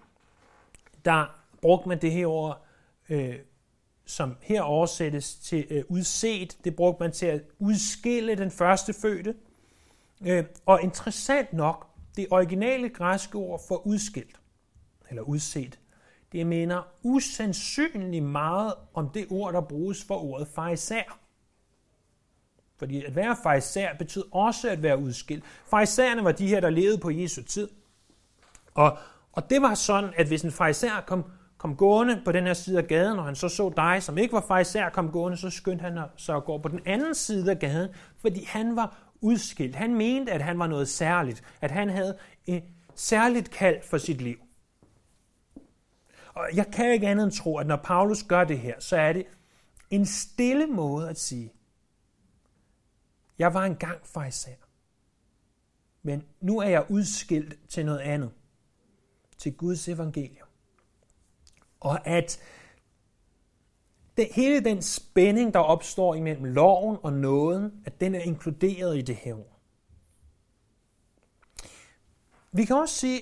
der 1.06 1.26
brugte 1.62 1.90
man 1.90 2.02
det 2.02 2.12
her 2.12 2.28
ord, 2.28 2.66
øh, 3.10 3.36
som 4.06 4.36
her 4.42 4.62
oversættes 4.62 5.36
til 5.36 5.68
øh, 5.70 5.84
udset. 5.90 6.58
Det 6.64 6.76
brugte 6.76 7.04
man 7.04 7.12
til 7.12 7.26
at 7.26 7.42
udskille 7.60 8.36
den 8.36 8.52
første 8.52 8.94
fødte. 8.94 9.36
Øh, 10.28 10.44
og 10.66 10.82
interessant 10.82 11.54
nok, 11.54 11.88
det 12.16 12.28
originale 12.32 12.90
græske 12.90 13.38
ord 13.38 13.62
for 13.68 13.88
udskilt, 13.88 14.40
eller 15.10 15.22
udset, 15.22 15.80
det 16.32 16.48
minder 16.48 16.82
usandsynligt 17.04 18.26
meget 18.26 18.74
om 18.94 19.10
det 19.10 19.28
ord, 19.30 19.54
der 19.54 19.62
bruges 19.62 20.04
for 20.04 20.24
ordet 20.24 20.48
farisær. 20.48 21.21
Fordi 22.82 23.06
at 23.06 23.16
være 23.16 23.36
fejser 23.44 23.88
betyder 24.00 24.24
også 24.32 24.70
at 24.70 24.84
være 24.84 24.98
udskilt. 24.98 25.44
Farisæerne 25.66 26.24
var 26.24 26.32
de 26.32 26.48
her, 26.48 26.60
der 26.60 26.70
levede 26.70 26.98
på 26.98 27.10
Jesu 27.10 27.44
tid. 27.44 27.70
Og, 28.74 28.98
og 29.32 29.50
det 29.50 29.62
var 29.62 29.74
sådan, 29.74 30.10
at 30.18 30.28
hvis 30.28 30.42
en 30.42 30.52
farisæer 30.52 31.02
kom, 31.08 31.26
kom 31.58 31.76
gående 31.76 32.22
på 32.26 32.32
den 32.32 32.46
her 32.46 32.54
side 32.54 32.78
af 32.78 32.88
gaden, 32.88 33.20
og 33.20 33.26
han 33.26 33.36
så 33.36 33.50
så 33.50 33.74
dig, 33.78 34.04
som 34.04 34.18
ikke 34.18 34.34
var 34.34 34.46
farisæer, 34.48 34.90
kom 34.90 35.12
gående, 35.12 35.38
så 35.38 35.50
skyndte 35.50 35.82
han 35.82 36.00
så 36.16 36.38
at 36.38 36.46
gå 36.46 36.58
på 36.58 36.68
den 36.68 36.80
anden 36.86 37.16
side 37.16 37.52
af 37.52 37.60
gaden, 37.60 37.90
fordi 38.22 38.46
han 38.46 38.76
var 38.76 38.98
udskilt. 39.22 39.76
Han 39.76 39.96
mente, 39.96 40.32
at 40.32 40.42
han 40.42 40.60
var 40.60 40.68
noget 40.68 40.88
særligt, 40.88 41.44
at 41.62 41.72
han 41.72 41.90
havde 41.90 42.18
et 42.46 42.64
særligt 42.96 43.52
kald 43.52 43.78
for 43.90 43.98
sit 43.98 44.22
liv. 44.22 44.38
Og 46.34 46.48
jeg 46.54 46.66
kan 46.74 46.94
ikke 46.94 47.08
andet 47.08 47.24
end 47.24 47.32
tro, 47.32 47.58
at 47.58 47.68
når 47.68 47.78
Paulus 47.84 48.24
gør 48.24 48.44
det 48.44 48.60
her, 48.60 48.76
så 48.80 48.98
er 48.98 49.14
det 49.14 49.26
en 49.90 50.06
stille 50.06 50.68
måde 50.68 51.10
at 51.10 51.20
sige, 51.20 51.52
jeg 53.40 53.54
var 53.54 53.66
engang 53.66 54.08
fariser, 54.08 54.52
men 56.04 56.24
nu 56.42 56.60
er 56.60 56.70
jeg 56.70 56.86
udskilt 56.90 57.70
til 57.70 57.86
noget 57.86 58.00
andet, 58.00 58.32
til 59.38 59.54
Guds 59.54 59.88
evangelium. 59.88 60.48
Og 61.80 62.08
at 62.08 62.40
det, 64.18 64.28
hele 64.32 64.64
den 64.64 64.82
spænding, 64.82 65.54
der 65.54 65.60
opstår 65.60 66.16
imellem 66.16 66.44
loven 66.44 66.98
og 67.04 67.14
nåden, 67.14 67.84
at 67.86 68.02
den 68.02 68.16
er 68.16 68.20
inkluderet 68.20 68.98
i 68.98 69.02
det 69.02 69.16
her 69.16 69.36
ord. 69.36 69.60
Vi 72.52 72.66
kan 72.66 72.76
også 72.76 72.96
sige, 72.96 73.22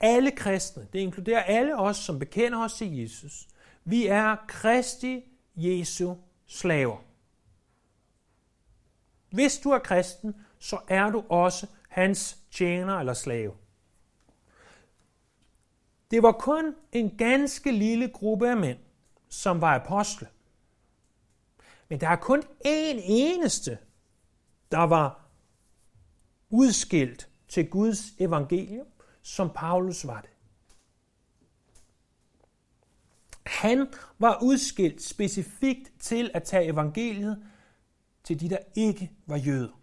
alle 0.00 0.30
kristne, 0.30 0.88
det 0.92 0.98
inkluderer 0.98 1.42
alle 1.42 1.78
os, 1.78 1.96
som 1.96 2.18
bekender 2.18 2.64
os 2.64 2.74
til 2.74 2.98
Jesus, 2.98 3.48
vi 3.84 4.06
er 4.06 4.36
Kristi 4.48 5.24
Jesu 5.56 6.14
slaver. 6.46 7.09
Hvis 9.30 9.58
du 9.58 9.70
er 9.70 9.78
kristen, 9.78 10.34
så 10.58 10.80
er 10.88 11.10
du 11.10 11.24
også 11.28 11.66
hans 11.88 12.38
tjener 12.50 12.96
eller 12.96 13.14
slave. 13.14 13.52
Det 16.10 16.22
var 16.22 16.32
kun 16.32 16.74
en 16.92 17.16
ganske 17.16 17.72
lille 17.72 18.08
gruppe 18.08 18.50
af 18.50 18.56
mænd, 18.56 18.78
som 19.28 19.60
var 19.60 19.74
apostle. 19.74 20.28
Men 21.88 22.00
der 22.00 22.08
er 22.08 22.16
kun 22.16 22.42
én 22.66 23.00
eneste, 23.04 23.78
der 24.70 24.82
var 24.82 25.20
udskilt 26.50 27.28
til 27.48 27.70
Guds 27.70 28.02
evangelium, 28.18 28.86
som 29.22 29.50
Paulus 29.54 30.06
var 30.06 30.20
det. 30.20 30.30
Han 33.46 33.88
var 34.18 34.38
udskilt 34.42 35.02
specifikt 35.02 35.92
til 36.00 36.30
at 36.34 36.42
tage 36.42 36.64
evangeliet 36.64 37.42
til 38.24 38.40
de, 38.40 38.50
der 38.50 38.58
ikke 38.74 39.10
var 39.26 39.36
jøder. 39.36 39.80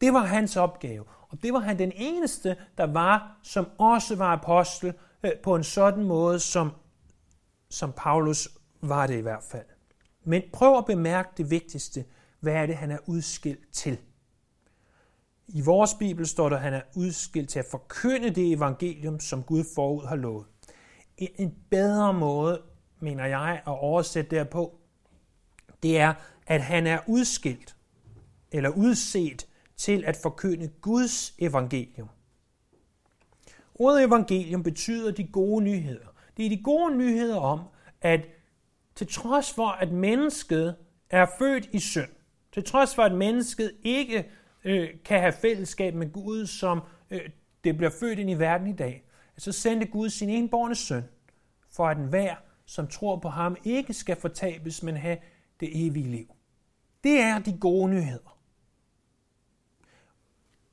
Det 0.00 0.12
var 0.12 0.24
hans 0.26 0.56
opgave, 0.56 1.04
og 1.28 1.42
det 1.42 1.52
var 1.52 1.58
han 1.58 1.78
den 1.78 1.92
eneste, 1.94 2.56
der 2.78 2.86
var, 2.86 3.38
som 3.42 3.66
også 3.78 4.16
var 4.16 4.32
apostel 4.32 4.94
øh, 5.22 5.30
på 5.42 5.54
en 5.54 5.64
sådan 5.64 6.04
måde, 6.04 6.40
som, 6.40 6.72
som 7.70 7.92
Paulus 7.96 8.48
var 8.80 9.06
det 9.06 9.18
i 9.18 9.20
hvert 9.20 9.42
fald. 9.42 9.66
Men 10.24 10.42
prøv 10.52 10.78
at 10.78 10.86
bemærke 10.86 11.28
det 11.36 11.50
vigtigste. 11.50 12.04
Hvad 12.40 12.52
er 12.52 12.66
det, 12.66 12.76
han 12.76 12.90
er 12.90 12.98
udskilt 13.06 13.72
til? 13.72 13.98
I 15.48 15.60
vores 15.60 15.94
Bibel 15.94 16.26
står 16.26 16.48
der, 16.48 16.56
at 16.56 16.62
han 16.62 16.74
er 16.74 16.82
udskilt 16.96 17.50
til 17.50 17.58
at 17.58 17.66
forkynde 17.70 18.30
det 18.30 18.52
evangelium, 18.52 19.20
som 19.20 19.42
Gud 19.42 19.64
forud 19.74 20.06
har 20.06 20.16
lovet. 20.16 20.46
En 21.16 21.54
bedre 21.70 22.14
måde, 22.14 22.62
mener 23.00 23.26
jeg, 23.26 23.62
at 23.66 23.80
oversætte 23.80 24.36
derpå, 24.36 24.78
det 25.82 25.98
er, 25.98 26.14
at 26.50 26.62
han 26.62 26.86
er 26.86 26.98
udskilt 27.06 27.76
eller 28.52 28.70
udset 28.70 29.46
til 29.76 30.04
at 30.04 30.16
forkynde 30.16 30.68
Guds 30.68 31.34
evangelium. 31.38 32.08
Ordet 33.74 34.04
evangelium 34.04 34.62
betyder 34.62 35.10
de 35.10 35.24
gode 35.24 35.64
nyheder. 35.64 36.06
Det 36.36 36.46
er 36.46 36.50
de 36.50 36.62
gode 36.62 36.96
nyheder 36.96 37.36
om, 37.36 37.60
at 38.00 38.26
til 38.94 39.06
trods 39.06 39.52
for, 39.52 39.68
at 39.68 39.92
mennesket 39.92 40.76
er 41.10 41.26
født 41.38 41.68
i 41.72 41.78
synd, 41.78 42.10
til 42.52 42.64
trods 42.64 42.94
for, 42.94 43.02
at 43.02 43.12
mennesket 43.12 43.72
ikke 43.84 44.30
øh, 44.64 44.88
kan 45.04 45.20
have 45.20 45.32
fællesskab 45.32 45.94
med 45.94 46.12
Gud, 46.12 46.46
som 46.46 46.80
øh, 47.10 47.20
det 47.64 47.76
bliver 47.76 47.90
født 48.00 48.18
ind 48.18 48.30
i 48.30 48.34
verden 48.34 48.66
i 48.66 48.76
dag, 48.76 49.04
så 49.38 49.52
sendte 49.52 49.86
Gud 49.86 50.08
sin 50.08 50.28
enborne 50.28 50.74
søn, 50.74 51.04
for 51.70 51.88
at 51.88 51.96
enhver, 51.96 52.34
som 52.66 52.86
tror 52.86 53.16
på 53.16 53.28
ham, 53.28 53.56
ikke 53.64 53.94
skal 53.94 54.16
fortabes, 54.16 54.82
men 54.82 54.96
have 54.96 55.18
det 55.60 55.86
evige 55.86 56.08
liv. 56.08 56.34
Det 57.04 57.20
er 57.20 57.38
de 57.38 57.58
gode 57.60 57.90
nyheder. 57.90 58.38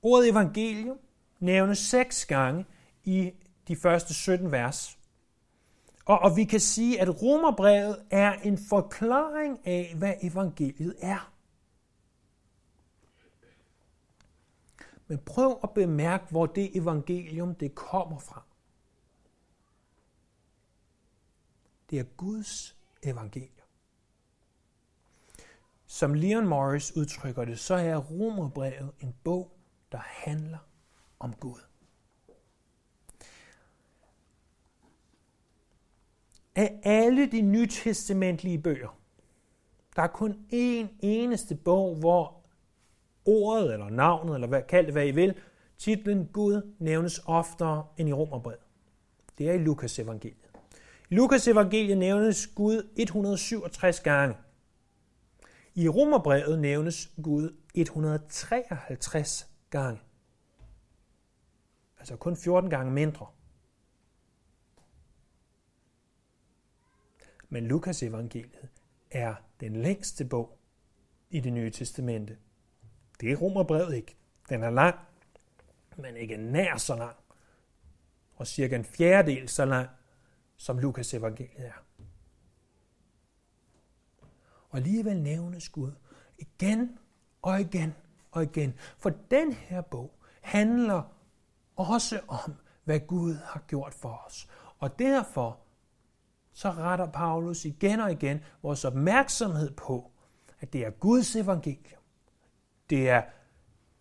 Ordet 0.01 0.29
evangelium 0.29 0.99
nævnes 1.39 1.77
seks 1.77 2.25
gange 2.25 2.65
i 3.03 3.31
de 3.67 3.75
første 3.75 4.13
17 4.13 4.51
vers. 4.51 4.97
Og, 6.05 6.19
og 6.19 6.35
vi 6.35 6.43
kan 6.43 6.59
sige, 6.59 7.01
at 7.01 7.21
romerbrevet 7.21 8.05
er 8.09 8.33
en 8.33 8.57
forklaring 8.69 9.67
af, 9.67 9.93
hvad 9.95 10.13
evangeliet 10.21 10.95
er. 11.01 11.33
Men 15.07 15.17
prøv 15.17 15.59
at 15.63 15.73
bemærke, 15.73 16.25
hvor 16.29 16.45
det 16.45 16.77
evangelium 16.77 17.55
det 17.55 17.75
kommer 17.75 18.19
fra. 18.19 18.43
Det 21.89 21.99
er 21.99 22.03
Guds 22.03 22.77
evangelium. 23.03 23.56
Som 25.87 26.13
Leon 26.13 26.47
Morris 26.47 26.95
udtrykker 26.95 27.45
det, 27.45 27.59
så 27.59 27.75
er 27.75 27.97
Romerbrevet 27.97 28.91
en 28.99 29.15
bog, 29.23 29.51
der 29.91 29.99
handler 30.01 30.57
om 31.19 31.33
Gud. 31.33 31.59
Af 36.55 36.79
alle 36.83 37.31
de 37.31 37.41
nytestamentlige 37.41 38.59
bøger, 38.59 38.99
der 39.95 40.01
er 40.01 40.07
kun 40.07 40.31
én 40.53 40.87
eneste 41.01 41.55
bog, 41.55 41.95
hvor 41.95 42.41
ordet 43.25 43.73
eller 43.73 43.89
navnet, 43.89 44.35
eller 44.35 44.47
hvad, 44.47 44.61
kald 44.69 44.85
det 44.85 44.93
hvad 44.93 45.07
I 45.07 45.11
vil, 45.11 45.35
titlen 45.77 46.27
Gud 46.33 46.73
nævnes 46.79 47.21
oftere 47.25 47.85
end 47.97 48.09
i 48.09 48.13
Romerbrevet. 48.13 48.59
Det 49.37 49.49
er 49.49 49.53
i 49.53 49.57
Lukas 49.57 49.99
evangeliet. 49.99 50.49
I 51.09 51.15
Lukas 51.15 51.47
evangeliet 51.47 51.97
nævnes 51.97 52.47
Gud 52.47 52.89
167 52.95 53.99
gange. 53.99 54.35
I 55.77 55.89
Romerbrevet 55.89 56.59
nævnes 56.59 57.11
Gud 57.23 57.55
153 57.75 59.49
gange. 59.69 60.01
Altså 61.99 62.15
kun 62.15 62.37
14 62.37 62.69
gange 62.69 62.91
mindre. 62.91 63.27
Men 67.49 67.67
Lukas 67.67 68.03
evangeliet 68.03 68.69
er 69.11 69.35
den 69.59 69.75
længste 69.75 70.25
bog 70.25 70.59
i 71.29 71.39
det 71.39 71.53
nye 71.53 71.71
testamente. 71.71 72.37
Det 73.21 73.31
er 73.31 73.35
Romerbrevet 73.35 73.95
ikke. 73.95 74.15
Den 74.49 74.63
er 74.63 74.69
lang, 74.69 74.95
men 75.97 76.17
ikke 76.17 76.37
nær 76.37 76.77
så 76.77 76.95
lang. 76.95 77.15
Og 78.35 78.47
cirka 78.47 78.75
en 78.75 78.85
fjerdedel 78.85 79.49
så 79.49 79.65
lang, 79.65 79.89
som 80.55 80.79
Lukas 80.79 81.13
evangeliet 81.13 81.65
er. 81.65 81.86
Og 84.69 84.77
alligevel 84.77 85.21
nævnes 85.21 85.69
Gud 85.69 85.91
igen 86.37 86.99
og 87.41 87.61
igen 87.61 87.95
og 88.31 88.43
igen. 88.43 88.73
For 88.97 89.09
den 89.09 89.53
her 89.53 89.81
bog 89.81 90.19
handler 90.41 91.01
også 91.75 92.21
om, 92.27 92.53
hvad 92.83 92.99
Gud 92.99 93.33
har 93.33 93.63
gjort 93.67 93.93
for 93.93 94.23
os. 94.27 94.47
Og 94.79 94.99
derfor 94.99 95.59
så 96.53 96.71
retter 96.71 97.11
Paulus 97.11 97.65
igen 97.65 97.99
og 97.99 98.11
igen 98.11 98.39
vores 98.61 98.85
opmærksomhed 98.85 99.71
på, 99.71 100.11
at 100.59 100.73
det 100.73 100.85
er 100.85 100.89
Guds 100.89 101.35
evangelium. 101.35 102.01
Det 102.89 103.09
er 103.09 103.23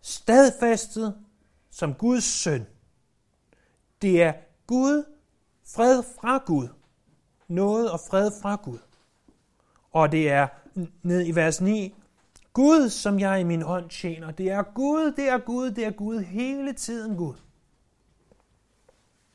stadfæstet 0.01 1.25
som 1.71 1.95
Guds 1.95 2.25
søn. 2.25 2.67
Det 4.03 4.23
er 4.23 4.33
Gud, 4.67 5.05
fred 5.67 6.03
fra 6.03 6.43
Gud. 6.47 6.69
Noget 7.49 7.91
og 7.91 8.01
fred 8.01 8.31
fra 8.43 8.57
Gud. 8.57 8.79
Og 9.97 10.13
det 10.13 10.31
er 10.31 10.49
ned 11.03 11.27
i 11.27 11.35
vers 11.35 11.61
9, 11.61 11.95
Gud, 12.53 12.89
som 12.89 13.21
jeg 13.21 13.41
i 13.41 13.45
min 13.45 13.63
hånd 13.63 13.91
tjener. 13.91 14.31
Det 14.31 14.51
er 14.51 14.63
Gud, 14.63 15.13
det 15.13 15.29
er 15.29 15.39
Gud, 15.39 15.71
det 15.71 15.87
er 15.87 15.91
Gud, 15.91 16.21
hele 16.21 16.73
tiden 16.73 17.17
Gud. 17.17 17.35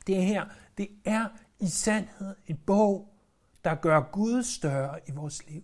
Det 0.06 0.24
her, 0.24 0.44
det 0.78 0.88
er 1.04 1.28
i 1.60 1.66
sandhed 1.66 2.36
en 2.46 2.56
bog, 2.66 3.08
der 3.64 3.74
gør 3.74 4.00
Gud 4.12 4.42
større 4.42 5.00
i 5.08 5.12
vores 5.12 5.48
liv. 5.48 5.62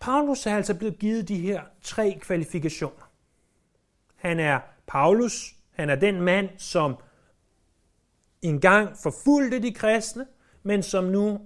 Paulus 0.00 0.46
er 0.46 0.56
altså 0.56 0.74
blevet 0.74 0.98
givet 0.98 1.28
de 1.28 1.40
her 1.40 1.62
tre 1.82 2.18
kvalifikationer. 2.20 3.10
Han 4.16 4.40
er 4.40 4.60
Paulus, 4.86 5.56
han 5.70 5.90
er 5.90 5.96
den 5.96 6.20
mand, 6.20 6.48
som 6.58 6.96
engang 8.42 8.96
forfulgte 9.02 9.62
de 9.62 9.74
kristne, 9.74 10.26
men 10.62 10.82
som 10.82 11.04
nu 11.04 11.40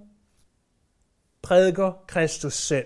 prædiker 1.41 2.03
Kristus 2.07 2.53
selv. 2.53 2.85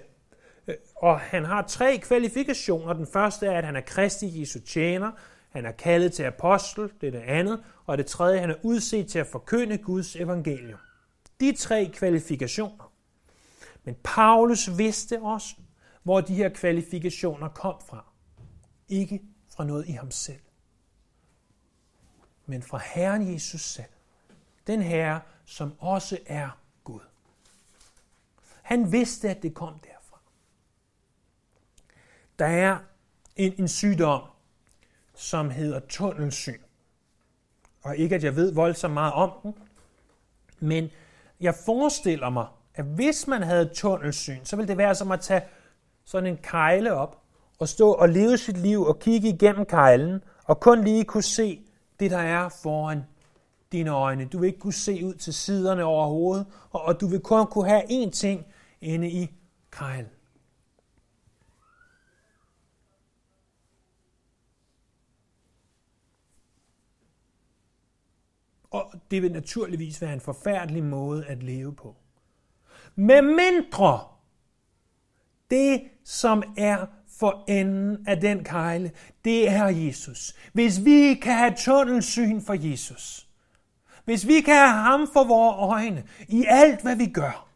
Øh, 0.68 0.76
og 0.96 1.20
han 1.20 1.46
har 1.46 1.62
tre 1.62 1.98
kvalifikationer. 1.98 2.94
Den 2.94 3.08
første 3.08 3.46
er, 3.46 3.58
at 3.58 3.66
han 3.66 3.76
er 3.76 3.82
Kristi 3.82 4.40
Jesu 4.40 4.60
tjener. 4.60 5.12
Han 5.50 5.66
er 5.66 5.72
kaldet 5.72 6.14
til 6.14 6.24
apostel, 6.24 6.92
det 7.02 7.08
er 7.08 7.12
det 7.12 7.20
andet. 7.20 7.64
Og 7.86 7.98
det 7.98 8.06
tredje, 8.06 8.40
han 8.40 8.50
er 8.50 8.56
udset 8.64 9.08
til 9.08 9.20
at 9.20 9.28
forkynde 9.28 9.78
Guds 9.78 10.16
evangelium. 10.16 10.80
De 11.40 11.56
tre 11.56 11.92
kvalifikationer. 11.94 12.94
Men 13.84 13.96
Paulus 14.04 14.78
vidste 14.78 15.22
også, 15.22 15.56
hvor 16.04 16.22
de 16.22 16.36
her 16.36 16.50
kvalifikationer 16.50 17.48
kom 17.48 17.76
fra. 17.90 18.06
Ikke 18.90 19.22
fra 19.56 19.64
noget 19.64 19.88
i 19.88 19.92
ham 19.92 20.12
selv, 20.12 20.40
men 22.46 22.64
fra 22.64 22.82
Herren 22.94 23.34
Jesus 23.34 23.62
selv. 23.62 23.90
Den 24.68 24.82
Herre, 24.82 25.22
som 25.46 25.74
også 25.80 26.18
er 26.26 26.63
han 28.64 28.92
vidste, 28.92 29.30
at 29.30 29.44
det 29.44 29.54
kom 29.54 29.74
derfra. 29.74 30.20
Der 32.40 32.46
er 32.46 32.78
en, 33.36 33.54
en 33.58 33.68
sygdom, 33.68 34.22
som 35.16 35.50
hedder 35.50 35.80
tunnelsyn. 35.90 36.62
Og 37.84 37.98
ikke, 37.98 38.16
at 38.16 38.24
jeg 38.24 38.36
ved 38.36 38.54
voldsomt 38.54 38.94
meget 38.94 39.14
om 39.14 39.32
den, 39.44 39.56
men 40.60 40.90
jeg 41.40 41.56
forestiller 41.66 42.30
mig, 42.30 42.48
at 42.76 42.86
hvis 42.86 43.28
man 43.28 43.44
havde 43.44 43.70
tunnelsyn, 43.74 44.46
så 44.46 44.56
ville 44.56 44.68
det 44.68 44.78
være 44.78 44.96
som 44.96 45.12
at 45.12 45.22
tage 45.22 45.42
sådan 46.06 46.30
en 46.30 46.38
kejle 46.38 46.94
op 46.94 47.22
og 47.60 47.68
stå 47.68 47.92
og 47.92 48.10
leve 48.10 48.38
sit 48.38 48.58
liv 48.58 48.82
og 48.82 49.00
kigge 49.00 49.30
igennem 49.30 49.66
kejlen 49.66 50.24
og 50.44 50.60
kun 50.60 50.84
lige 50.84 51.06
kunne 51.06 51.24
se 51.24 51.66
det, 52.00 52.12
der 52.12 52.18
er 52.18 52.50
foran 52.50 53.04
dine 53.74 53.90
øjne. 53.90 54.26
Du 54.26 54.40
vil 54.40 54.48
ikke 54.48 54.60
kunne 54.60 54.74
se 54.74 55.06
ud 55.06 55.14
til 55.14 55.34
siderne 55.34 55.84
overhovedet, 55.84 56.46
og, 56.70 56.82
og 56.82 57.02
du 57.02 57.08
vil 57.08 57.20
kun 57.20 57.48
kunne 57.48 57.70
have 57.70 57.84
én 57.84 58.10
ting 58.10 58.46
inde 58.82 59.10
i 59.10 59.30
kejlen. 59.72 60.10
Og 68.72 68.94
det 69.12 69.22
vil 69.22 69.32
naturligvis 69.32 70.02
være 70.02 70.14
en 70.14 70.22
forfærdelig 70.22 70.84
måde 70.84 71.26
at 71.26 71.44
leve 71.44 71.76
på. 71.76 71.96
Med 72.96 73.22
mindre 73.22 74.00
det, 75.50 75.82
som 76.04 76.44
er 76.58 76.86
for 77.08 77.44
enden 77.48 78.08
af 78.08 78.22
den 78.22 78.44
kejle, 78.44 78.92
det 79.26 79.50
er 79.50 79.66
Jesus. 79.66 80.36
Hvis 80.54 80.86
vi 80.86 81.14
kan 81.14 81.34
have 81.34 81.54
tunnelsyn 81.58 82.42
for 82.42 82.70
Jesus, 82.72 83.30
hvis 84.06 84.28
vi 84.28 84.42
kan 84.42 84.56
have 84.56 84.82
ham 84.82 85.08
for 85.14 85.24
vores 85.24 85.72
øjne 85.72 86.08
i 86.28 86.46
alt, 86.48 86.82
hvad 86.82 86.96
vi 86.96 87.08
gør, 87.08 87.48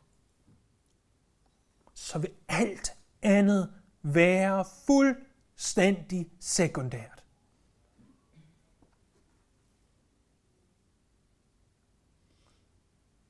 så 1.94 2.20
vil 2.20 2.30
alt 2.48 2.94
andet 3.22 3.74
være 4.04 4.66
fuldstændig 4.86 6.30
sekundært. 6.40 7.24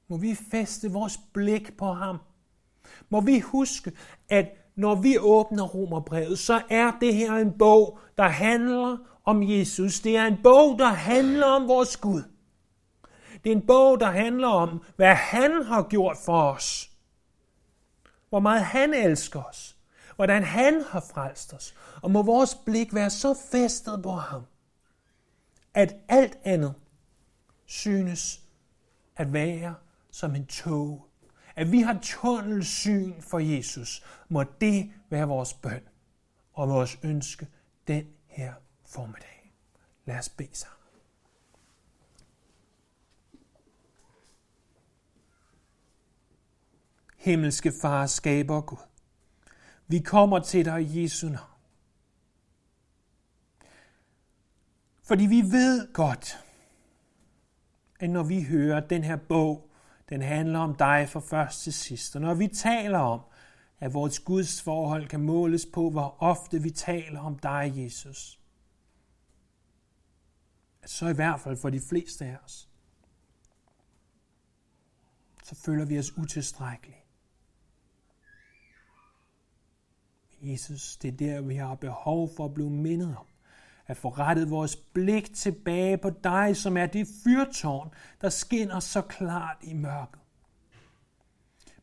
Må 0.08 0.18
vi 0.18 0.36
feste 0.36 0.92
vores 0.92 1.20
blik 1.34 1.78
på 1.78 1.94
ham. 1.94 2.18
Må 3.10 3.22
vi 3.22 3.40
huske, 3.40 3.92
at 4.30 4.46
når 4.76 4.96
vi 4.96 5.18
åbner 5.18 5.64
Romerbrevet, 5.64 6.40
så 6.40 6.62
er 6.70 6.92
det 7.02 7.16
her 7.16 7.34
en 7.34 7.58
bog, 7.58 8.00
der 8.18 8.28
handler 8.28 8.98
om 9.24 9.44
Jesus. 9.44 10.00
Det 10.00 10.18
er 10.18 10.26
en 10.26 10.38
bog, 10.44 10.80
der 10.80 10.88
handler 10.88 11.46
om 11.46 11.68
vores 11.68 11.98
Gud. 11.98 12.24
Det 13.44 13.52
er 13.52 13.56
en 13.56 13.68
bog, 13.68 14.00
der 14.00 14.12
handler 14.12 14.48
om, 14.48 14.84
hvad 14.96 15.16
han 15.16 15.64
har 15.64 15.84
gjort 15.84 16.18
for 16.26 16.42
os. 16.42 16.92
Hvor 18.30 18.40
meget 18.40 18.62
han 18.62 18.94
elsker 18.94 19.44
os. 19.44 19.78
Hvordan 20.16 20.44
han 20.44 20.84
har 20.90 21.00
frelst 21.14 21.54
os. 21.54 21.74
Og 22.02 22.12
må 22.12 22.24
vores 22.24 22.56
blik 22.56 22.94
være 22.94 23.10
så 23.10 23.36
festet 23.52 24.04
på 24.04 24.12
ham, 24.12 24.42
at 25.74 25.96
alt 26.08 26.38
andet 26.44 26.74
synes 27.66 28.42
at 29.16 29.34
være 29.34 29.76
som 30.12 30.36
en 30.36 30.46
tog 30.46 31.08
at 31.58 31.72
vi 31.72 31.82
har 31.82 32.00
tunnelsyn 32.02 33.22
for 33.22 33.40
Jesus, 33.40 34.04
må 34.30 34.44
det 34.62 34.92
være 35.10 35.28
vores 35.28 35.54
bøn 35.54 35.82
og 36.54 36.70
vores 36.70 37.00
ønske 37.04 37.48
den 37.88 38.08
her 38.28 38.54
formiddag. 38.86 39.54
Lad 40.06 40.18
os 40.18 40.30
bede 40.30 40.56
sammen. 40.56 40.77
Himmelske 47.28 47.74
far, 47.82 48.06
skaber 48.06 48.62
Gud. 48.62 48.78
Vi 49.88 50.00
kommer 50.00 50.40
til 50.40 50.66
dig 50.66 50.82
i 50.82 51.04
Jesu 51.04 51.28
navn. 51.30 51.52
Fordi 55.04 55.26
vi 55.26 55.42
ved 55.42 55.94
godt, 55.94 56.44
at 58.00 58.10
når 58.10 58.24
vi 58.24 58.44
hører, 58.44 58.80
den 58.80 59.04
her 59.04 59.16
bog, 59.16 59.70
den 60.10 60.22
handler 60.22 60.60
om 60.60 60.76
dig 60.76 61.10
fra 61.10 61.20
først 61.20 61.64
til 61.64 61.74
sidst, 61.74 62.16
og 62.16 62.22
når 62.22 62.34
vi 62.34 62.48
taler 62.48 63.00
om, 63.00 63.22
at 63.80 63.94
vores 63.94 64.20
Guds 64.20 64.62
forhold 64.62 65.08
kan 65.08 65.22
måles 65.22 65.66
på, 65.74 65.90
hvor 65.90 66.16
ofte 66.20 66.62
vi 66.62 66.70
taler 66.70 67.20
om 67.20 67.40
dig, 67.40 67.74
Jesus, 67.76 68.40
så 70.86 71.08
i 71.08 71.14
hvert 71.14 71.40
fald 71.40 71.58
for 71.58 71.70
de 71.70 71.80
fleste 71.80 72.26
af 72.26 72.38
os, 72.46 72.70
så 75.44 75.56
føler 75.56 75.86
vi 75.86 76.00
os 76.00 76.18
utilstrækkelige. 76.18 77.07
Jesus, 80.52 80.98
det 80.98 81.08
er 81.08 81.18
der, 81.18 81.42
vi 81.42 81.56
har 81.56 81.76
behov 81.76 82.30
for 82.36 82.46
at 82.46 82.54
blive 82.54 82.70
mindet 82.70 83.16
om. 83.18 83.26
At 83.88 83.98
få 83.98 84.10
rettet 84.10 84.50
vores 84.50 84.76
blik 84.76 85.34
tilbage 85.34 85.98
på 85.98 86.10
dig, 86.10 86.58
som 86.58 86.78
er 86.78 86.86
det 86.86 87.08
fyrtårn, 87.24 87.94
der 88.22 88.30
skinner 88.30 88.80
så 88.80 89.02
klart 89.02 89.58
i 89.62 89.74
mørket. 89.74 90.22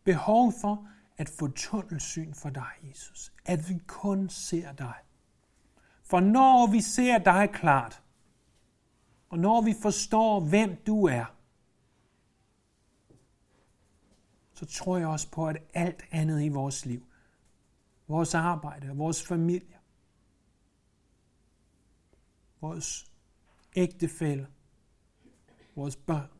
Behov 0.04 0.52
for 0.60 0.88
at 1.16 1.28
få 1.28 1.48
tunnelsyn 1.48 2.34
for 2.34 2.50
dig, 2.50 2.70
Jesus. 2.82 3.32
At 3.44 3.68
vi 3.68 3.78
kun 3.86 4.28
ser 4.28 4.72
dig. 4.72 4.94
For 6.02 6.20
når 6.20 6.70
vi 6.72 6.80
ser 6.80 7.18
dig 7.18 7.50
klart, 7.52 8.02
og 9.28 9.38
når 9.38 9.60
vi 9.60 9.74
forstår, 9.82 10.40
hvem 10.40 10.76
du 10.86 11.06
er, 11.06 11.24
så 14.52 14.66
tror 14.66 14.98
jeg 14.98 15.08
også 15.08 15.30
på, 15.30 15.48
at 15.48 15.56
alt 15.74 16.04
andet 16.10 16.42
i 16.42 16.48
vores 16.48 16.86
liv, 16.86 17.06
vores 18.08 18.34
arbejde 18.34 18.88
vores 18.88 19.22
familie, 19.22 19.78
vores 22.60 23.12
ægtefælde, 23.76 24.46
vores 25.74 25.96
børn, 25.96 26.30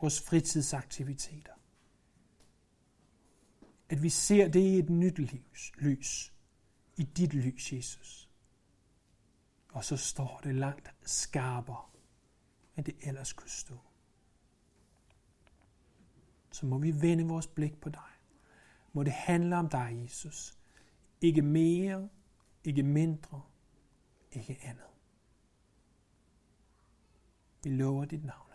vores 0.00 0.22
fritidsaktiviteter, 0.22 1.52
at 3.88 4.02
vi 4.02 4.08
ser 4.08 4.48
det 4.48 4.60
i 4.60 4.78
et 4.78 4.90
nyt 4.90 5.18
livs, 5.18 5.72
lys 5.78 6.32
i 6.96 7.02
dit 7.02 7.34
lys, 7.34 7.72
Jesus. 7.72 8.28
Og 9.72 9.84
så 9.84 9.96
står 9.96 10.40
det 10.44 10.54
langt 10.54 10.94
skarpere, 11.02 11.84
end 12.76 12.84
det 12.84 12.96
ellers 13.00 13.32
kunne 13.32 13.50
stå. 13.50 13.78
Så 16.50 16.66
må 16.66 16.78
vi 16.78 17.00
vende 17.00 17.24
vores 17.24 17.46
blik 17.46 17.80
på 17.80 17.88
dig. 17.88 18.11
Må 18.92 19.02
det 19.02 19.12
handle 19.12 19.56
om 19.56 19.68
dig, 19.68 20.00
Jesus. 20.02 20.58
Ikke 21.20 21.42
mere, 21.42 22.08
ikke 22.64 22.82
mindre, 22.82 23.42
ikke 24.32 24.58
andet. 24.62 24.84
Vi 27.64 27.70
lover 27.70 28.04
dit 28.04 28.24
navn. 28.24 28.51